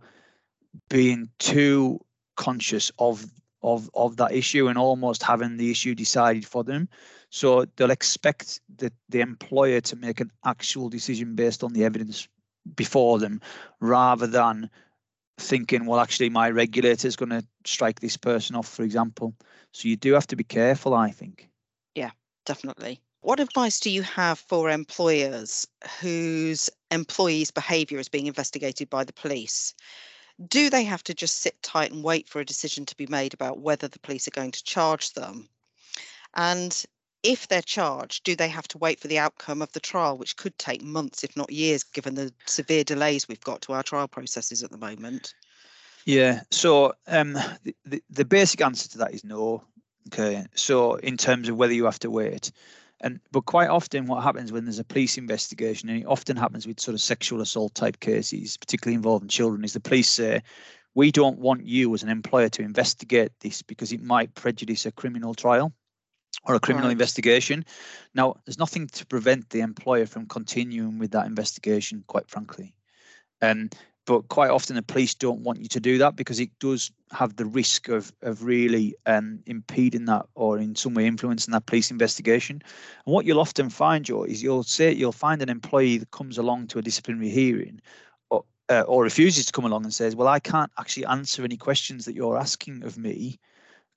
being 0.89 1.27
too 1.39 1.99
conscious 2.37 2.91
of 2.99 3.25
of 3.63 3.89
of 3.95 4.17
that 4.17 4.31
issue 4.31 4.67
and 4.67 4.77
almost 4.77 5.23
having 5.23 5.57
the 5.57 5.71
issue 5.71 5.95
decided 5.95 6.45
for 6.45 6.63
them. 6.63 6.87
So 7.31 7.65
they'll 7.75 7.91
expect 7.91 8.61
the, 8.77 8.91
the 9.09 9.21
employer 9.21 9.81
to 9.81 9.95
make 9.95 10.19
an 10.19 10.31
actual 10.45 10.89
decision 10.89 11.35
based 11.35 11.63
on 11.63 11.73
the 11.73 11.83
evidence 11.83 12.27
before 12.75 13.17
them 13.19 13.41
rather 13.79 14.27
than 14.27 14.69
thinking 15.39 15.85
well 15.87 15.99
actually 15.99 16.29
my 16.29 16.51
regulator 16.51 17.07
is 17.07 17.15
going 17.15 17.29
to 17.29 17.43
strike 17.65 17.99
this 17.99 18.17
person 18.17 18.55
off 18.55 18.67
for 18.67 18.83
example. 18.83 19.33
So 19.71 19.87
you 19.87 19.95
do 19.95 20.13
have 20.13 20.27
to 20.27 20.35
be 20.35 20.43
careful 20.43 20.93
i 20.93 21.09
think. 21.09 21.49
Yeah 21.95 22.11
definitely 22.45 23.01
what 23.21 23.39
advice 23.39 23.79
do 23.79 23.89
you 23.89 24.01
have 24.01 24.39
for 24.39 24.69
employers 24.69 25.67
whose 25.99 26.69
employees' 26.89 27.51
behaviour 27.51 27.99
is 27.99 28.09
being 28.09 28.27
investigated 28.27 28.89
by 28.89 29.03
the 29.03 29.13
police? 29.13 29.73
Do 30.47 30.69
they 30.69 30.83
have 30.83 31.03
to 31.03 31.13
just 31.13 31.37
sit 31.39 31.61
tight 31.61 31.91
and 31.91 32.03
wait 32.03 32.27
for 32.27 32.39
a 32.39 32.45
decision 32.45 32.85
to 32.87 32.97
be 32.97 33.05
made 33.07 33.33
about 33.33 33.59
whether 33.59 33.87
the 33.87 33.99
police 33.99 34.27
are 34.27 34.31
going 34.31 34.51
to 34.51 34.63
charge 34.63 35.13
them? 35.13 35.49
And 36.33 36.83
if 37.21 37.47
they're 37.47 37.61
charged, 37.61 38.23
do 38.23 38.35
they 38.35 38.47
have 38.47 38.67
to 38.69 38.79
wait 38.79 38.99
for 38.99 39.07
the 39.07 39.19
outcome 39.19 39.61
of 39.61 39.71
the 39.73 39.79
trial, 39.79 40.17
which 40.17 40.37
could 40.37 40.57
take 40.57 40.81
months, 40.81 41.23
if 41.23 41.37
not 41.37 41.51
years, 41.51 41.83
given 41.83 42.15
the 42.15 42.33
severe 42.45 42.83
delays 42.83 43.27
we've 43.27 43.39
got 43.41 43.61
to 43.61 43.73
our 43.73 43.83
trial 43.83 44.07
processes 44.07 44.63
at 44.63 44.71
the 44.71 44.77
moment? 44.77 45.35
Yeah, 46.05 46.41
so 46.49 46.93
um, 47.05 47.33
the, 47.33 47.75
the, 47.85 48.03
the 48.09 48.25
basic 48.25 48.61
answer 48.61 48.89
to 48.89 48.97
that 48.99 49.13
is 49.13 49.23
no. 49.23 49.63
Okay, 50.07 50.43
so 50.55 50.95
in 50.95 51.15
terms 51.15 51.47
of 51.47 51.57
whether 51.57 51.73
you 51.73 51.85
have 51.85 51.99
to 51.99 52.09
wait, 52.09 52.51
and 53.01 53.19
but 53.31 53.45
quite 53.45 53.69
often, 53.69 54.05
what 54.05 54.23
happens 54.23 54.51
when 54.51 54.65
there's 54.65 54.79
a 54.79 54.83
police 54.83 55.17
investigation, 55.17 55.89
and 55.89 55.99
it 55.99 56.05
often 56.05 56.37
happens 56.37 56.65
with 56.65 56.79
sort 56.79 56.95
of 56.95 57.01
sexual 57.01 57.41
assault 57.41 57.75
type 57.75 57.99
cases, 57.99 58.57
particularly 58.57 58.95
involving 58.95 59.27
children, 59.27 59.63
is 59.63 59.73
the 59.73 59.79
police 59.79 60.09
say, 60.09 60.41
"We 60.93 61.11
don't 61.11 61.39
want 61.39 61.65
you 61.65 61.93
as 61.93 62.03
an 62.03 62.09
employer 62.09 62.49
to 62.49 62.61
investigate 62.61 63.31
this 63.39 63.61
because 63.61 63.91
it 63.91 64.01
might 64.01 64.35
prejudice 64.35 64.85
a 64.85 64.91
criminal 64.91 65.33
trial." 65.33 65.73
or 66.45 66.55
a 66.55 66.59
criminal 66.59 66.87
right. 66.87 66.93
investigation. 66.93 67.65
Now, 68.15 68.35
there's 68.45 68.57
nothing 68.57 68.87
to 68.87 69.05
prevent 69.05 69.49
the 69.49 69.59
employer 69.59 70.05
from 70.05 70.25
continuing 70.25 70.97
with 70.97 71.11
that 71.11 71.27
investigation, 71.27 72.03
quite 72.07 72.29
frankly. 72.29 72.73
And 73.41 73.75
but 74.05 74.27
quite 74.29 74.49
often 74.49 74.75
the 74.75 74.81
police 74.81 75.13
don't 75.13 75.41
want 75.41 75.59
you 75.59 75.67
to 75.67 75.79
do 75.79 75.97
that 75.99 76.15
because 76.15 76.39
it 76.39 76.49
does 76.59 76.91
have 77.11 77.35
the 77.35 77.45
risk 77.45 77.87
of 77.87 78.11
of 78.21 78.43
really 78.43 78.95
um, 79.05 79.39
impeding 79.45 80.05
that 80.05 80.25
or 80.35 80.57
in 80.57 80.75
some 80.75 80.93
way 80.93 81.05
influencing 81.05 81.51
that 81.51 81.65
police 81.65 81.91
investigation. 81.91 82.61
And 83.05 83.13
what 83.13 83.25
you'll 83.25 83.39
often 83.39 83.69
find, 83.69 84.05
Joe, 84.05 84.23
is 84.23 84.41
you'll 84.41 84.63
say 84.63 84.91
you'll 84.91 85.11
find 85.11 85.41
an 85.41 85.49
employee 85.49 85.97
that 85.97 86.11
comes 86.11 86.37
along 86.37 86.67
to 86.67 86.79
a 86.79 86.81
disciplinary 86.81 87.29
hearing 87.29 87.79
or, 88.29 88.43
uh, 88.69 88.81
or 88.81 89.03
refuses 89.03 89.45
to 89.45 89.51
come 89.51 89.65
along 89.65 89.83
and 89.83 89.93
says, 89.93 90.15
"Well, 90.15 90.27
I 90.27 90.39
can't 90.39 90.71
actually 90.79 91.05
answer 91.05 91.43
any 91.43 91.57
questions 91.57 92.05
that 92.05 92.15
you're 92.15 92.37
asking 92.37 92.83
of 92.83 92.97
me, 92.97 93.39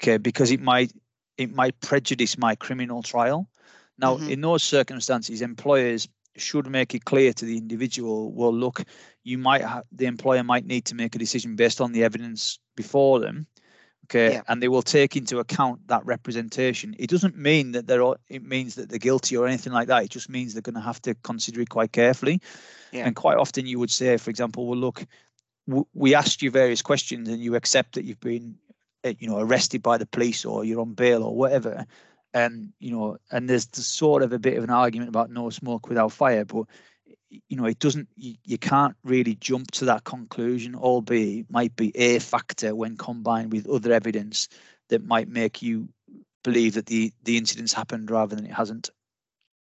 okay, 0.02 0.18
because 0.18 0.50
it 0.50 0.60
might 0.60 0.92
it 1.38 1.52
might 1.52 1.80
prejudice 1.80 2.36
my 2.36 2.54
criminal 2.54 3.02
trial." 3.02 3.48
Now, 3.96 4.16
mm-hmm. 4.16 4.28
in 4.28 4.40
those 4.40 4.62
circumstances, 4.62 5.40
employers 5.40 6.08
should 6.36 6.68
make 6.68 6.94
it 6.94 7.04
clear 7.04 7.32
to 7.32 7.44
the 7.44 7.56
individual 7.56 8.32
well 8.32 8.52
look 8.52 8.82
you 9.22 9.38
might 9.38 9.62
have 9.62 9.84
the 9.92 10.06
employer 10.06 10.42
might 10.42 10.66
need 10.66 10.84
to 10.84 10.94
make 10.94 11.14
a 11.14 11.18
decision 11.18 11.56
based 11.56 11.80
on 11.80 11.92
the 11.92 12.04
evidence 12.04 12.58
before 12.76 13.20
them 13.20 13.46
okay? 14.04 14.34
Yeah. 14.34 14.42
and 14.48 14.62
they 14.62 14.68
will 14.68 14.82
take 14.82 15.16
into 15.16 15.38
account 15.38 15.86
that 15.88 16.04
representation. 16.04 16.94
It 16.98 17.10
doesn't 17.10 17.36
mean 17.36 17.72
that 17.72 17.86
they're 17.86 18.02
it 18.28 18.44
means 18.44 18.76
that 18.76 18.88
they're 18.88 18.98
guilty 18.98 19.36
or 19.36 19.46
anything 19.46 19.72
like 19.72 19.88
that. 19.88 20.04
It 20.04 20.10
just 20.10 20.28
means 20.28 20.52
they're 20.52 20.62
going 20.62 20.74
to 20.74 20.80
have 20.80 21.02
to 21.02 21.14
consider 21.14 21.60
it 21.60 21.70
quite 21.70 21.92
carefully. 21.92 22.40
Yeah. 22.92 23.06
and 23.06 23.16
quite 23.16 23.38
often 23.38 23.66
you 23.66 23.80
would 23.80 23.90
say 23.90 24.16
for 24.18 24.30
example 24.30 24.68
well 24.68 24.78
look 24.78 25.04
w- 25.66 25.86
we 25.94 26.14
asked 26.14 26.42
you 26.42 26.50
various 26.52 26.80
questions 26.80 27.28
and 27.28 27.42
you 27.42 27.56
accept 27.56 27.96
that 27.96 28.04
you've 28.04 28.20
been 28.20 28.54
eh, 29.02 29.14
you 29.18 29.26
know 29.26 29.40
arrested 29.40 29.82
by 29.82 29.98
the 29.98 30.06
police 30.06 30.44
or 30.44 30.64
you're 30.64 30.80
on 30.80 30.94
bail 30.94 31.24
or 31.24 31.34
whatever 31.34 31.86
and 32.34 32.72
you 32.80 32.90
know, 32.90 33.16
and 33.30 33.48
there's 33.48 33.68
sort 33.72 34.22
of 34.22 34.32
a 34.32 34.38
bit 34.38 34.58
of 34.58 34.64
an 34.64 34.70
argument 34.70 35.08
about 35.08 35.30
no 35.30 35.48
smoke 35.50 35.88
without 35.88 36.12
fire, 36.12 36.44
but 36.44 36.66
you 37.48 37.56
know, 37.56 37.64
it 37.64 37.78
doesn't. 37.78 38.08
You, 38.16 38.34
you 38.44 38.58
can't 38.58 38.96
really 39.04 39.36
jump 39.36 39.70
to 39.72 39.86
that 39.86 40.04
conclusion, 40.04 40.74
albeit 40.74 41.40
it 41.40 41.50
might 41.50 41.74
be 41.76 41.96
a 41.96 42.18
factor 42.18 42.74
when 42.74 42.96
combined 42.96 43.52
with 43.52 43.68
other 43.68 43.92
evidence 43.92 44.48
that 44.88 45.04
might 45.04 45.28
make 45.28 45.62
you 45.62 45.88
believe 46.42 46.74
that 46.74 46.86
the 46.86 47.12
the 47.22 47.36
incident's 47.36 47.72
happened 47.72 48.10
rather 48.10 48.36
than 48.36 48.44
it 48.44 48.52
hasn't. 48.52 48.90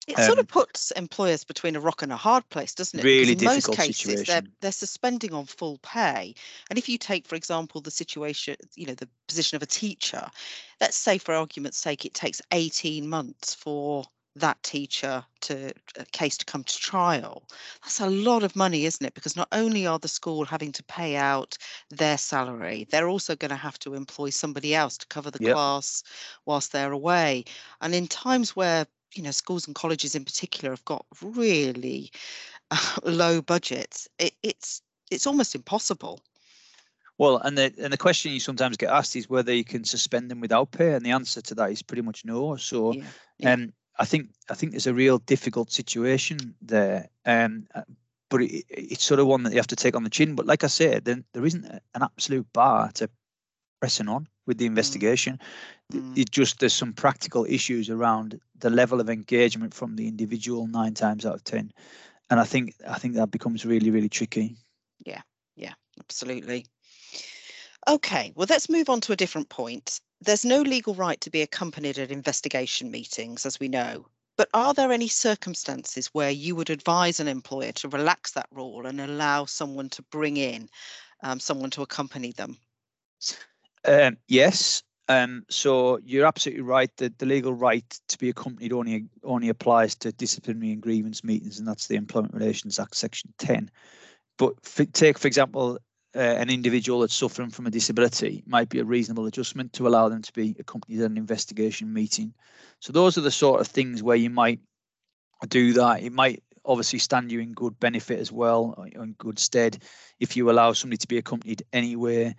It 0.07 0.19
um, 0.19 0.25
sort 0.27 0.39
of 0.39 0.49
puts 0.49 0.91
employers 0.93 1.45
between 1.45 1.77
a 1.77 1.81
rock 1.81 2.03
and 2.03 2.13
a 2.13 2.17
hard 2.17 2.49
place, 2.51 2.75
doesn't 2.75 2.99
it? 2.99 3.05
Really 3.05 3.33
in 3.33 3.45
most 3.45 3.73
cases, 3.73 3.97
situation. 3.97 4.25
they're 4.27 4.53
they're 4.61 4.73
suspending 4.73 5.33
on 5.33 5.47
full 5.47 5.79
pay. 5.79 6.35
And 6.69 6.79
if 6.79 6.89
you 6.89 6.99
take, 6.99 7.27
for 7.27 7.37
example, 7.37 7.81
the 7.81 7.91
situation, 7.91 8.57
you 8.75 8.87
know, 8.87 8.95
the 8.95 9.09
position 9.29 9.57
of 9.57 9.63
a 9.63 9.67
teacher, 9.67 10.29
let's 10.81 10.97
say, 10.97 11.17
for 11.19 11.35
argument's 11.35 11.79
sake, 11.79 12.05
it 12.05 12.15
takes 12.15 12.43
18 12.53 13.09
months 13.09 13.55
for 13.55 14.05
that 14.37 14.61
teacher 14.63 15.25
to 15.41 15.73
a 15.97 16.05
case 16.07 16.37
to 16.37 16.45
come 16.45 16.65
to 16.65 16.77
trial 16.77 17.45
that's 17.83 18.01
a 18.01 18.11
lot 18.11 18.43
of 18.43 18.57
money 18.57 18.85
isn't 18.85 19.07
it 19.07 19.15
because 19.15 19.37
not 19.37 19.47
only 19.53 19.87
are 19.87 19.99
the 20.01 20.09
school 20.09 20.45
having 20.45 20.73
to 20.73 20.83
pay 20.85 21.15
out 21.15 21.57
their 21.91 22.19
salary 22.19 22.85
they're 22.91 23.09
also 23.09 23.37
going 23.37 23.51
to 23.51 23.57
have 23.57 23.79
to 23.79 23.95
employ 23.95 24.31
somebody 24.31 24.75
else 24.75 24.99
to 24.99 25.07
cover 25.07 25.31
the 25.31 25.39
yep. 25.41 25.55
class 25.55 26.03
whilst 26.47 26.73
they're 26.73 26.91
away 26.91 27.45
and 27.81 27.95
in 27.95 28.09
times 28.09 28.57
where 28.57 28.87
you 29.17 29.23
know 29.23 29.31
schools 29.31 29.67
and 29.67 29.75
colleges 29.75 30.15
in 30.15 30.25
particular 30.25 30.71
have 30.71 30.85
got 30.85 31.05
really 31.23 32.11
uh, 32.71 32.97
low 33.05 33.41
budgets 33.41 34.09
it, 34.19 34.35
it's 34.43 34.83
it's 35.11 35.27
almost 35.27 35.55
impossible 35.55 36.21
Well, 37.19 37.39
and 37.39 37.57
the 37.57 37.73
and 37.79 37.93
the 37.93 37.97
question 37.97 38.33
you 38.33 38.41
sometimes 38.41 38.77
get 38.77 38.91
asked 38.91 39.15
is 39.15 39.29
whether 39.31 39.55
you 39.55 39.65
can 39.65 39.85
suspend 39.85 40.31
them 40.31 40.41
without 40.41 40.73
pay, 40.73 40.95
and 40.95 41.05
the 41.07 41.13
answer 41.13 41.41
to 41.43 41.55
that 41.55 41.71
is 41.71 41.83
pretty 41.83 42.03
much 42.03 42.25
no. 42.25 42.57
So, 42.57 42.93
yeah, 42.93 43.05
yeah. 43.39 43.53
um, 43.53 43.73
I 43.99 44.05
think 44.05 44.31
I 44.51 44.55
think 44.55 44.73
there's 44.73 44.89
a 44.89 44.95
real 44.95 45.19
difficult 45.19 45.71
situation 45.71 46.55
there, 46.61 47.09
um, 47.25 47.67
uh, 47.75 47.83
but 48.31 48.43
it, 48.43 48.65
it's 48.69 49.05
sort 49.05 49.21
of 49.21 49.29
one 49.29 49.45
that 49.45 49.53
you 49.53 49.59
have 49.59 49.69
to 49.69 49.77
take 49.77 49.95
on 49.95 50.03
the 50.03 50.11
chin. 50.11 50.35
But 50.35 50.47
like 50.47 50.65
I 50.65 50.69
said, 50.69 51.05
then 51.05 51.25
there 51.33 51.47
isn't 51.47 51.65
an 51.65 52.03
absolute 52.03 52.53
bar 52.53 52.91
to 52.95 53.09
pressing 53.79 54.09
on 54.09 54.27
with 54.47 54.59
the 54.59 54.65
mm. 54.65 54.69
investigation. 54.69 55.39
Mm. 55.93 56.17
It 56.17 56.31
just 56.31 56.61
there's 56.61 56.75
some 56.75 56.93
practical 56.93 57.45
issues 57.49 57.91
around 57.91 58.41
the 58.59 58.71
level 58.71 59.01
of 59.01 59.11
engagement 59.11 59.75
from 59.75 59.97
the 59.97 60.09
individual 60.09 60.67
nine 60.67 60.95
times 60.95 61.27
out 61.27 61.35
of 61.35 61.45
ten, 61.45 61.73
and 62.31 62.41
I 62.41 62.45
think 62.45 62.75
I 62.89 62.99
think 62.99 63.15
that 63.15 63.31
becomes 63.31 63.65
really 63.65 63.91
really 63.91 64.09
tricky. 64.09 64.57
Yeah, 65.05 65.23
yeah, 65.57 65.75
absolutely. 66.01 66.67
Okay, 67.87 68.33
well, 68.35 68.47
let's 68.49 68.71
move 68.71 68.89
on 68.89 69.01
to 69.03 69.13
a 69.13 69.17
different 69.17 69.51
point. 69.51 70.01
There's 70.23 70.45
no 70.45 70.63
legal 70.63 70.95
right 70.95 71.21
to 71.21 71.31
be 71.31 71.43
accompanied 71.43 71.99
at 71.99 72.11
investigation 72.11 72.91
meetings, 72.91 73.45
as 73.45 73.61
we 73.61 73.69
know. 73.69 74.07
But 74.37 74.49
are 74.55 74.75
there 74.75 74.91
any 74.91 75.07
circumstances 75.07 76.09
where 76.09 76.31
you 76.31 76.57
would 76.57 76.71
advise 76.71 77.21
an 77.21 77.29
employer 77.29 77.73
to 77.73 77.89
relax 77.89 78.33
that 78.33 78.49
rule 78.51 78.87
and 78.87 79.01
allow 79.01 79.45
someone 79.45 79.91
to 79.91 80.03
bring 80.03 80.37
in 80.37 80.69
um, 81.23 81.39
someone 81.39 81.71
to 81.71 81.83
accompany 81.83 82.33
them? 82.33 82.59
Um, 83.85 84.17
yes. 84.29 84.83
Um, 85.09 85.45
so 85.51 85.99
you're 86.03 86.27
absolutely 86.27 86.63
right 86.63 86.91
that 86.97 87.19
the 87.19 87.27
legal 87.27 87.53
right 87.53 87.89
to 88.09 88.19
be 88.19 88.31
accompanied 88.31 88.73
only 88.73 89.05
only 89.23 89.51
applies 89.51 89.95
to 89.97 90.13
disciplinary 90.13 90.73
and 90.73 90.81
grievance 90.81 91.23
meetings, 91.23 91.59
and 91.59 91.69
that's 91.69 91.89
the 91.89 91.97
Employment 91.97 92.33
Relations 92.33 92.79
Act, 92.79 92.97
Section 92.97 93.33
10. 93.39 93.71
But 94.39 94.55
take, 94.95 95.19
for 95.19 95.29
example, 95.29 95.79
uh, 96.17 96.19
an 96.19 96.49
individual 96.49 97.01
that's 97.01 97.15
suffering 97.15 97.51
from 97.51 97.67
a 97.67 97.71
disability 97.71 98.43
might 98.47 98.69
be 98.69 98.79
a 98.79 98.85
reasonable 98.85 99.27
adjustment 99.27 99.73
to 99.75 99.87
allow 99.87 100.09
them 100.09 100.23
to 100.23 100.33
be 100.33 100.57
accompanied 100.59 101.01
at 101.01 101.11
an 101.11 101.19
investigation 101.19 101.93
meeting. 101.93 102.33
So 102.81 102.93
those 102.93 103.19
are 103.19 103.23
the 103.23 103.31
sort 103.31 103.61
of 103.61 103.67
things 103.67 104.03
where 104.03 104.17
you 104.17 104.31
might 104.31 104.61
do 105.49 105.75
that. 105.75 106.03
It 106.03 106.13
might 106.13 106.43
obviously 106.65 106.99
stand 106.99 107.31
you 107.31 107.41
in 107.41 107.53
good 107.53 107.79
benefit 107.81 108.19
as 108.19 108.33
well, 108.33 108.87
in 108.93 109.13
good 109.19 109.39
stead, 109.39 109.83
if 110.21 110.37
you 110.37 110.51
allow 110.51 110.73
somebody 110.73 110.99
to 110.99 111.09
be 111.09 111.19
accompanied 111.19 111.63
anywhere. 111.73 112.35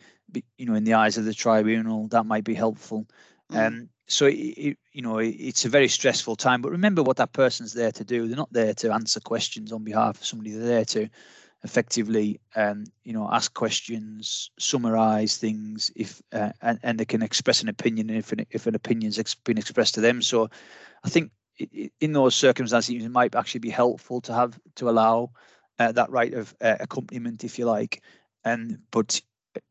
You 0.58 0.66
know, 0.66 0.76
in 0.76 0.84
the 0.84 0.96
eyes 0.96 1.18
of 1.18 1.26
the 1.26 1.34
tribunal, 1.34 2.08
that 2.08 2.26
might 2.26 2.44
be 2.44 2.56
helpful. 2.56 3.06
Mm. 3.52 3.68
Um, 3.68 3.90
so 4.08 4.26
it, 4.28 4.34
it, 4.34 4.78
you 4.92 5.02
know 5.02 5.18
it's 5.18 5.66
a 5.66 5.70
very 5.70 5.88
stressful 5.88 6.36
time. 6.36 6.62
But 6.62 6.72
remember 6.72 7.04
what 7.04 7.18
that 7.18 7.34
person's 7.34 7.74
there 7.74 7.92
to 7.92 8.04
do. 8.04 8.28
They're 8.28 8.38
not 8.38 8.54
there 8.54 8.74
to 8.76 8.94
answer 8.94 9.20
questions 9.20 9.72
on 9.72 9.84
behalf 9.84 10.20
of 10.20 10.26
somebody. 10.26 10.52
They're 10.52 10.66
there 10.66 10.86
to 10.86 11.10
effectively 11.66 12.40
um, 12.56 12.86
you 13.04 13.12
know 13.12 13.28
ask 13.32 13.54
questions 13.56 14.52
summarize 14.60 15.38
things 15.38 15.92
if 15.96 16.22
uh, 16.32 16.52
and, 16.62 16.80
and 16.84 17.00
they 17.00 17.06
can 17.06 17.24
express 17.24 17.64
an 17.64 17.70
opinion 17.70 18.10
if 18.12 18.32
an, 18.32 18.46
if 18.52 18.68
an 18.68 18.76
opinion's 18.76 19.18
ex- 19.18 19.34
been 19.34 19.58
expressed 19.58 19.96
to 19.96 20.02
them 20.02 20.22
so 20.22 20.48
i 21.04 21.10
think 21.10 21.32
in 21.58 22.14
those 22.14 22.36
circumstances 22.36 23.04
it 23.04 23.10
might 23.10 23.36
actually 23.36 23.60
be 23.60 23.70
helpful 23.70 24.22
to 24.22 24.34
have 24.34 24.60
to 24.76 24.90
allow 24.90 25.30
uh, 25.80 25.92
that 25.92 26.10
right 26.10 26.34
of 26.34 26.56
uh, 26.62 26.76
accompaniment 26.80 27.44
if 27.44 27.58
you 27.58 27.66
like 27.66 28.02
and 28.44 28.80
but 28.92 29.22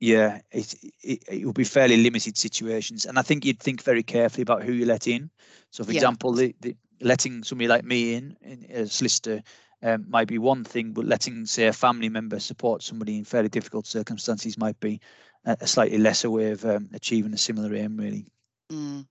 yeah 0.00 0.40
it, 0.50 0.74
it 1.02 1.22
it 1.28 1.44
will 1.44 1.52
be 1.52 1.64
fairly 1.64 1.98
limited 1.98 2.38
situations 2.38 3.04
and 3.04 3.18
i 3.18 3.22
think 3.22 3.44
you'd 3.44 3.60
think 3.60 3.82
very 3.82 4.02
carefully 4.02 4.42
about 4.42 4.62
who 4.62 4.72
you 4.72 4.86
let 4.86 5.06
in 5.06 5.30
so 5.70 5.84
for 5.84 5.92
yeah. 5.92 5.98
example 5.98 6.32
the, 6.32 6.54
the 6.60 6.74
letting 7.00 7.42
somebody 7.42 7.68
like 7.68 7.84
me 7.84 8.14
in, 8.14 8.36
in 8.42 8.64
a 8.70 8.86
solicitor 8.86 9.42
um, 9.84 10.06
might 10.08 10.28
be 10.28 10.38
one 10.38 10.64
thing, 10.64 10.92
but 10.92 11.04
letting, 11.04 11.44
say, 11.44 11.66
a 11.66 11.72
family 11.72 12.08
member 12.08 12.40
support 12.40 12.82
somebody 12.82 13.18
in 13.18 13.24
fairly 13.24 13.50
difficult 13.50 13.86
circumstances 13.86 14.56
might 14.56 14.80
be 14.80 15.00
a, 15.44 15.56
a 15.60 15.66
slightly 15.66 15.98
lesser 15.98 16.30
way 16.30 16.50
of 16.50 16.64
um, 16.64 16.88
achieving 16.94 17.34
a 17.34 17.38
similar 17.38 17.74
aim, 17.74 17.98
really. 17.98 18.26
Mm. 18.72 19.06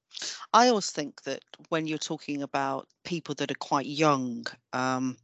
I 0.53 0.69
always 0.69 0.91
think 0.91 1.23
that 1.23 1.43
when 1.69 1.87
you're 1.87 1.97
talking 1.99 2.41
about 2.43 2.87
people 3.03 3.35
that 3.35 3.51
are 3.51 3.55
quite 3.55 3.85
young, 3.85 4.45
um, 4.73 5.17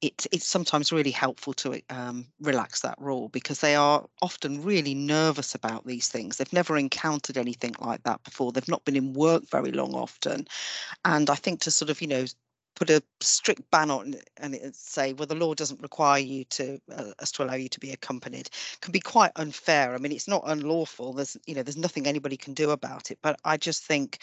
it, 0.00 0.26
it's 0.32 0.46
sometimes 0.46 0.92
really 0.92 1.12
helpful 1.12 1.54
to 1.54 1.80
um, 1.90 2.26
relax 2.40 2.80
that 2.82 2.96
rule 3.00 3.28
because 3.28 3.60
they 3.60 3.76
are 3.76 4.06
often 4.22 4.62
really 4.62 4.94
nervous 4.94 5.54
about 5.54 5.86
these 5.86 6.08
things. 6.08 6.36
They've 6.36 6.52
never 6.52 6.76
encountered 6.76 7.38
anything 7.38 7.74
like 7.80 8.02
that 8.04 8.22
before. 8.24 8.52
They've 8.52 8.68
not 8.68 8.84
been 8.84 8.96
in 8.96 9.12
work 9.14 9.48
very 9.50 9.72
long 9.72 9.94
often. 9.94 10.46
And 11.04 11.30
I 11.30 11.36
think 11.36 11.60
to 11.62 11.70
sort 11.70 11.90
of, 11.90 12.00
you 12.02 12.08
know, 12.08 12.26
put 12.76 12.90
a 12.90 13.02
strict 13.20 13.68
ban 13.70 13.90
on 13.90 14.14
it 14.14 14.30
and 14.36 14.74
say, 14.74 15.14
well, 15.14 15.26
the 15.26 15.34
law 15.34 15.54
doesn't 15.54 15.82
require 15.82 16.20
you 16.20 16.44
to 16.44 16.78
uh, 16.94 17.12
us 17.18 17.32
to 17.32 17.42
allow 17.42 17.54
you 17.54 17.68
to 17.70 17.80
be 17.80 17.90
accompanied, 17.90 18.50
can 18.80 18.92
be 18.92 19.00
quite 19.00 19.32
unfair. 19.36 19.94
I 19.94 19.98
mean, 19.98 20.12
it's 20.12 20.28
not 20.28 20.44
unlawful. 20.46 21.14
There's 21.14 21.36
you 21.46 21.54
know 21.54 21.62
there's 21.62 21.76
nothing 21.76 22.06
anybody 22.06 22.36
can 22.36 22.54
do 22.54 22.70
about 22.70 23.10
it. 23.10 23.18
But 23.22 23.40
I 23.44 23.56
just 23.56 23.82
think, 23.82 24.18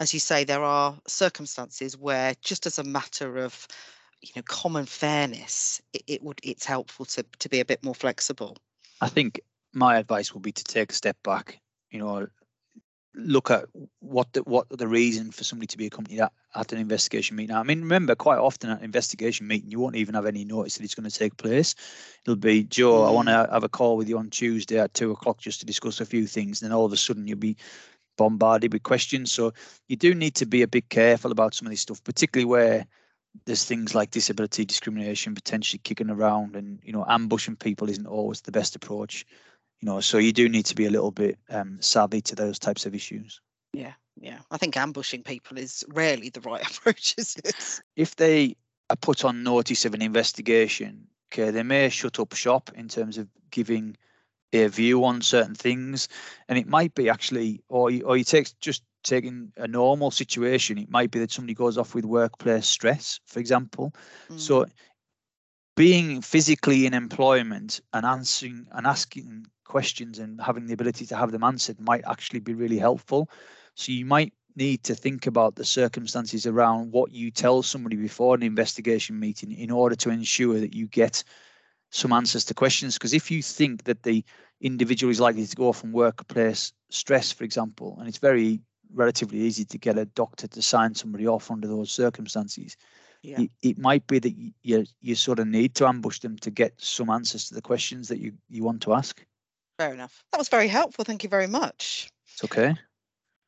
as 0.00 0.12
you 0.12 0.20
say, 0.20 0.44
there 0.44 0.64
are 0.64 0.98
circumstances 1.06 1.96
where 1.96 2.34
just 2.42 2.66
as 2.66 2.78
a 2.78 2.84
matter 2.84 3.38
of 3.38 3.66
you 4.20 4.32
know 4.36 4.42
common 4.42 4.84
fairness, 4.84 5.80
it, 5.92 6.02
it 6.06 6.22
would 6.22 6.40
it's 6.42 6.66
helpful 6.66 7.06
to 7.06 7.24
to 7.38 7.48
be 7.48 7.60
a 7.60 7.64
bit 7.64 7.82
more 7.82 7.94
flexible. 7.94 8.58
I 9.00 9.08
think 9.08 9.40
my 9.72 9.96
advice 9.96 10.34
would 10.34 10.42
be 10.42 10.52
to 10.52 10.64
take 10.64 10.90
a 10.90 10.94
step 10.94 11.16
back. 11.22 11.60
You 11.90 12.00
know, 12.00 12.26
look 13.14 13.50
at 13.50 13.66
what 14.00 14.32
the 14.32 14.42
what 14.42 14.66
the 14.70 14.88
reason 14.88 15.30
for 15.30 15.44
somebody 15.44 15.66
to 15.66 15.78
be 15.78 15.86
accompanied 15.86 16.20
at, 16.20 16.32
at 16.54 16.72
an 16.72 16.78
investigation 16.78 17.36
meeting. 17.36 17.54
I 17.54 17.62
mean, 17.62 17.80
remember, 17.80 18.14
quite 18.14 18.38
often 18.38 18.70
at 18.70 18.78
an 18.78 18.84
investigation 18.84 19.46
meeting, 19.46 19.70
you 19.70 19.78
won't 19.78 19.96
even 19.96 20.14
have 20.14 20.26
any 20.26 20.44
notice 20.44 20.76
that 20.76 20.84
it's 20.84 20.94
going 20.94 21.08
to 21.08 21.16
take 21.16 21.36
place. 21.36 21.74
It'll 22.24 22.36
be 22.36 22.64
Joe, 22.64 23.02
mm. 23.02 23.08
I 23.08 23.10
want 23.10 23.28
to 23.28 23.48
have 23.50 23.64
a 23.64 23.68
call 23.68 23.96
with 23.96 24.08
you 24.08 24.18
on 24.18 24.30
Tuesday 24.30 24.78
at 24.78 24.94
two 24.94 25.10
o'clock 25.10 25.38
just 25.38 25.60
to 25.60 25.66
discuss 25.66 26.00
a 26.00 26.06
few 26.06 26.26
things. 26.26 26.62
And 26.62 26.70
then 26.70 26.76
all 26.76 26.86
of 26.86 26.92
a 26.92 26.96
sudden, 26.96 27.26
you'll 27.26 27.38
be 27.38 27.56
bombarded 28.16 28.72
with 28.72 28.82
questions. 28.82 29.32
So 29.32 29.52
you 29.88 29.96
do 29.96 30.14
need 30.14 30.34
to 30.36 30.46
be 30.46 30.62
a 30.62 30.68
bit 30.68 30.88
careful 30.88 31.32
about 31.32 31.54
some 31.54 31.66
of 31.66 31.70
this 31.70 31.80
stuff, 31.80 32.02
particularly 32.04 32.46
where 32.46 32.86
there's 33.46 33.64
things 33.64 33.94
like 33.94 34.10
disability 34.10 34.64
discrimination 34.64 35.34
potentially 35.34 35.80
kicking 35.82 36.10
around, 36.10 36.54
and 36.56 36.80
you 36.82 36.92
know, 36.92 37.04
ambushing 37.08 37.56
people 37.56 37.88
isn't 37.88 38.06
always 38.06 38.42
the 38.42 38.52
best 38.52 38.76
approach 38.76 39.26
you 39.82 39.86
know 39.86 40.00
so 40.00 40.18
you 40.18 40.32
do 40.32 40.48
need 40.48 40.66
to 40.66 40.74
be 40.74 40.86
a 40.86 40.90
little 40.90 41.10
bit 41.10 41.38
um, 41.50 41.76
savvy 41.80 42.20
to 42.22 42.34
those 42.34 42.58
types 42.58 42.86
of 42.86 42.94
issues. 42.94 43.40
Yeah 43.74 43.92
yeah. 44.20 44.38
I 44.50 44.58
think 44.58 44.76
ambushing 44.76 45.22
people 45.22 45.58
is 45.58 45.84
rarely 45.88 46.28
the 46.28 46.40
right 46.40 46.62
approach 46.78 47.14
is 47.18 47.36
it? 47.44 47.80
If 47.96 48.16
they 48.16 48.56
are 48.90 48.96
put 48.96 49.24
on 49.24 49.42
notice 49.42 49.84
of 49.84 49.94
an 49.94 50.02
investigation 50.02 51.06
okay 51.32 51.50
they 51.50 51.62
may 51.62 51.88
shut 51.88 52.20
up 52.20 52.34
shop 52.34 52.70
in 52.74 52.88
terms 52.88 53.18
of 53.18 53.28
giving 53.50 53.96
a 54.52 54.66
view 54.66 55.04
on 55.04 55.22
certain 55.22 55.54
things 55.54 56.08
and 56.48 56.58
it 56.58 56.66
might 56.66 56.94
be 56.94 57.08
actually 57.08 57.62
or 57.68 57.90
you, 57.90 58.02
or 58.02 58.16
you 58.16 58.24
take 58.24 58.58
just 58.60 58.82
taking 59.02 59.50
a 59.56 59.66
normal 59.66 60.10
situation 60.10 60.78
it 60.78 60.90
might 60.90 61.10
be 61.10 61.18
that 61.18 61.30
somebody 61.30 61.54
goes 61.54 61.78
off 61.78 61.94
with 61.94 62.04
workplace 62.04 62.68
stress 62.68 63.18
for 63.26 63.40
example. 63.40 63.92
Mm. 64.30 64.38
so 64.38 64.66
being 65.74 66.20
physically 66.20 66.84
in 66.84 66.92
employment 66.92 67.80
and 67.94 68.04
answering 68.04 68.66
and 68.72 68.86
asking 68.86 69.46
questions 69.72 70.18
and 70.18 70.38
having 70.38 70.66
the 70.66 70.74
ability 70.74 71.06
to 71.06 71.16
have 71.16 71.32
them 71.32 71.42
answered 71.42 71.80
might 71.80 72.04
actually 72.06 72.40
be 72.40 72.52
really 72.52 72.78
helpful. 72.78 73.30
So 73.74 73.90
you 73.90 74.04
might 74.04 74.34
need 74.54 74.84
to 74.84 74.94
think 74.94 75.26
about 75.26 75.54
the 75.56 75.64
circumstances 75.64 76.46
around 76.46 76.92
what 76.92 77.10
you 77.10 77.30
tell 77.30 77.62
somebody 77.62 77.96
before 77.96 78.34
an 78.34 78.42
investigation 78.42 79.18
meeting 79.18 79.50
in 79.50 79.70
order 79.70 79.96
to 79.96 80.10
ensure 80.10 80.60
that 80.60 80.74
you 80.74 80.86
get 80.88 81.24
some 81.90 82.12
answers 82.12 82.44
to 82.44 82.54
questions. 82.54 82.94
Because 82.94 83.14
if 83.14 83.30
you 83.30 83.40
think 83.40 83.84
that 83.84 84.02
the 84.02 84.22
individual 84.60 85.10
is 85.10 85.20
likely 85.20 85.46
to 85.46 85.56
go 85.56 85.68
off 85.68 85.78
from 85.78 85.92
workplace 85.92 86.74
stress, 86.90 87.32
for 87.32 87.44
example, 87.44 87.96
and 87.98 88.06
it's 88.08 88.18
very 88.18 88.60
relatively 88.94 89.38
easy 89.38 89.64
to 89.64 89.78
get 89.78 89.96
a 89.96 90.04
doctor 90.04 90.46
to 90.48 90.60
sign 90.60 90.94
somebody 90.94 91.26
off 91.26 91.50
under 91.50 91.66
those 91.66 91.90
circumstances. 91.90 92.76
Yeah. 93.22 93.40
It, 93.40 93.50
it 93.62 93.78
might 93.78 94.06
be 94.06 94.18
that 94.18 94.34
you 94.62 94.84
you 95.00 95.14
sort 95.14 95.38
of 95.38 95.46
need 95.46 95.74
to 95.76 95.86
ambush 95.86 96.18
them 96.18 96.36
to 96.38 96.50
get 96.50 96.72
some 96.76 97.08
answers 97.08 97.48
to 97.48 97.54
the 97.54 97.62
questions 97.62 98.08
that 98.08 98.18
you, 98.18 98.32
you 98.50 98.64
want 98.64 98.82
to 98.82 98.92
ask. 98.92 99.24
Fair 99.82 99.92
enough. 99.92 100.22
That 100.30 100.38
was 100.38 100.48
very 100.48 100.68
helpful. 100.68 101.04
Thank 101.04 101.24
you 101.24 101.28
very 101.28 101.48
much. 101.48 102.08
It's 102.28 102.44
okay. 102.44 102.72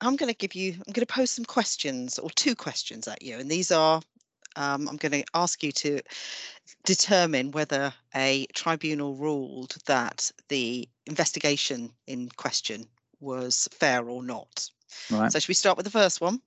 I'm 0.00 0.16
going 0.16 0.32
to 0.32 0.36
give 0.36 0.56
you, 0.56 0.72
I'm 0.72 0.92
going 0.92 1.06
to 1.06 1.14
pose 1.14 1.30
some 1.30 1.44
questions 1.44 2.18
or 2.18 2.28
two 2.28 2.56
questions 2.56 3.06
at 3.06 3.22
you. 3.22 3.38
And 3.38 3.48
these 3.48 3.70
are, 3.70 4.02
um, 4.56 4.88
I'm 4.88 4.96
going 4.96 5.12
to 5.12 5.24
ask 5.34 5.62
you 5.62 5.70
to 5.70 6.00
determine 6.82 7.52
whether 7.52 7.94
a 8.16 8.46
tribunal 8.52 9.14
ruled 9.14 9.76
that 9.86 10.28
the 10.48 10.88
investigation 11.06 11.92
in 12.08 12.28
question 12.30 12.88
was 13.20 13.68
fair 13.70 14.04
or 14.08 14.20
not. 14.20 14.68
Right. 15.12 15.30
So, 15.30 15.38
should 15.38 15.48
we 15.48 15.54
start 15.54 15.76
with 15.76 15.84
the 15.84 15.92
first 15.92 16.20
one? 16.20 16.42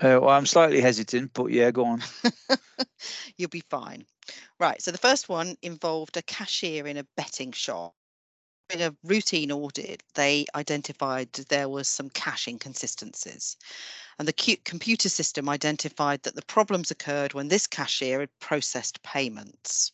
Uh, 0.00 0.18
well, 0.20 0.30
I'm 0.30 0.46
slightly 0.46 0.80
hesitant, 0.80 1.34
but 1.34 1.52
yeah, 1.52 1.70
go 1.70 1.84
on. 1.84 2.02
You'll 3.36 3.48
be 3.48 3.62
fine. 3.70 4.06
Right. 4.58 4.82
So, 4.82 4.90
the 4.90 4.98
first 4.98 5.28
one 5.28 5.56
involved 5.62 6.16
a 6.16 6.22
cashier 6.22 6.88
in 6.88 6.96
a 6.96 7.06
betting 7.16 7.52
shop 7.52 7.94
a 8.78 8.94
routine 9.02 9.50
audit, 9.50 10.02
they 10.14 10.46
identified 10.54 11.32
there 11.32 11.68
was 11.68 11.88
some 11.88 12.10
cash 12.10 12.46
inconsistencies. 12.46 13.56
And 14.18 14.28
the 14.28 14.58
computer 14.64 15.08
system 15.08 15.48
identified 15.48 16.22
that 16.22 16.34
the 16.34 16.42
problems 16.42 16.90
occurred 16.90 17.32
when 17.32 17.48
this 17.48 17.66
cashier 17.66 18.20
had 18.20 18.38
processed 18.38 19.02
payments. 19.02 19.92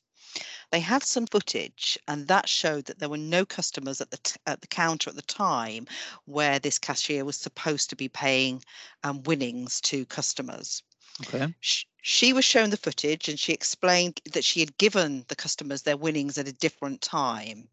They 0.70 0.80
had 0.80 1.02
some 1.04 1.26
footage, 1.26 1.96
and 2.08 2.26
that 2.28 2.48
showed 2.48 2.86
that 2.86 2.98
there 2.98 3.08
were 3.08 3.16
no 3.16 3.46
customers 3.46 4.00
at 4.00 4.10
the 4.10 4.36
at 4.46 4.60
the 4.60 4.66
counter 4.66 5.08
at 5.10 5.16
the 5.16 5.22
time 5.22 5.86
where 6.24 6.58
this 6.58 6.78
cashier 6.78 7.24
was 7.24 7.36
supposed 7.36 7.88
to 7.90 7.96
be 7.96 8.08
paying 8.08 8.62
um, 9.04 9.22
winnings 9.22 9.80
to 9.82 10.04
customers. 10.06 10.82
Okay. 11.22 11.54
She 11.60 11.86
was 12.34 12.44
shown 12.44 12.70
the 12.70 12.76
footage 12.76 13.28
and 13.28 13.38
she 13.38 13.52
explained 13.52 14.20
that 14.32 14.44
she 14.44 14.60
had 14.60 14.78
given 14.78 15.24
the 15.28 15.36
customers 15.36 15.82
their 15.82 15.96
winnings 15.96 16.38
at 16.38 16.48
a 16.48 16.52
different 16.52 17.00
time, 17.00 17.68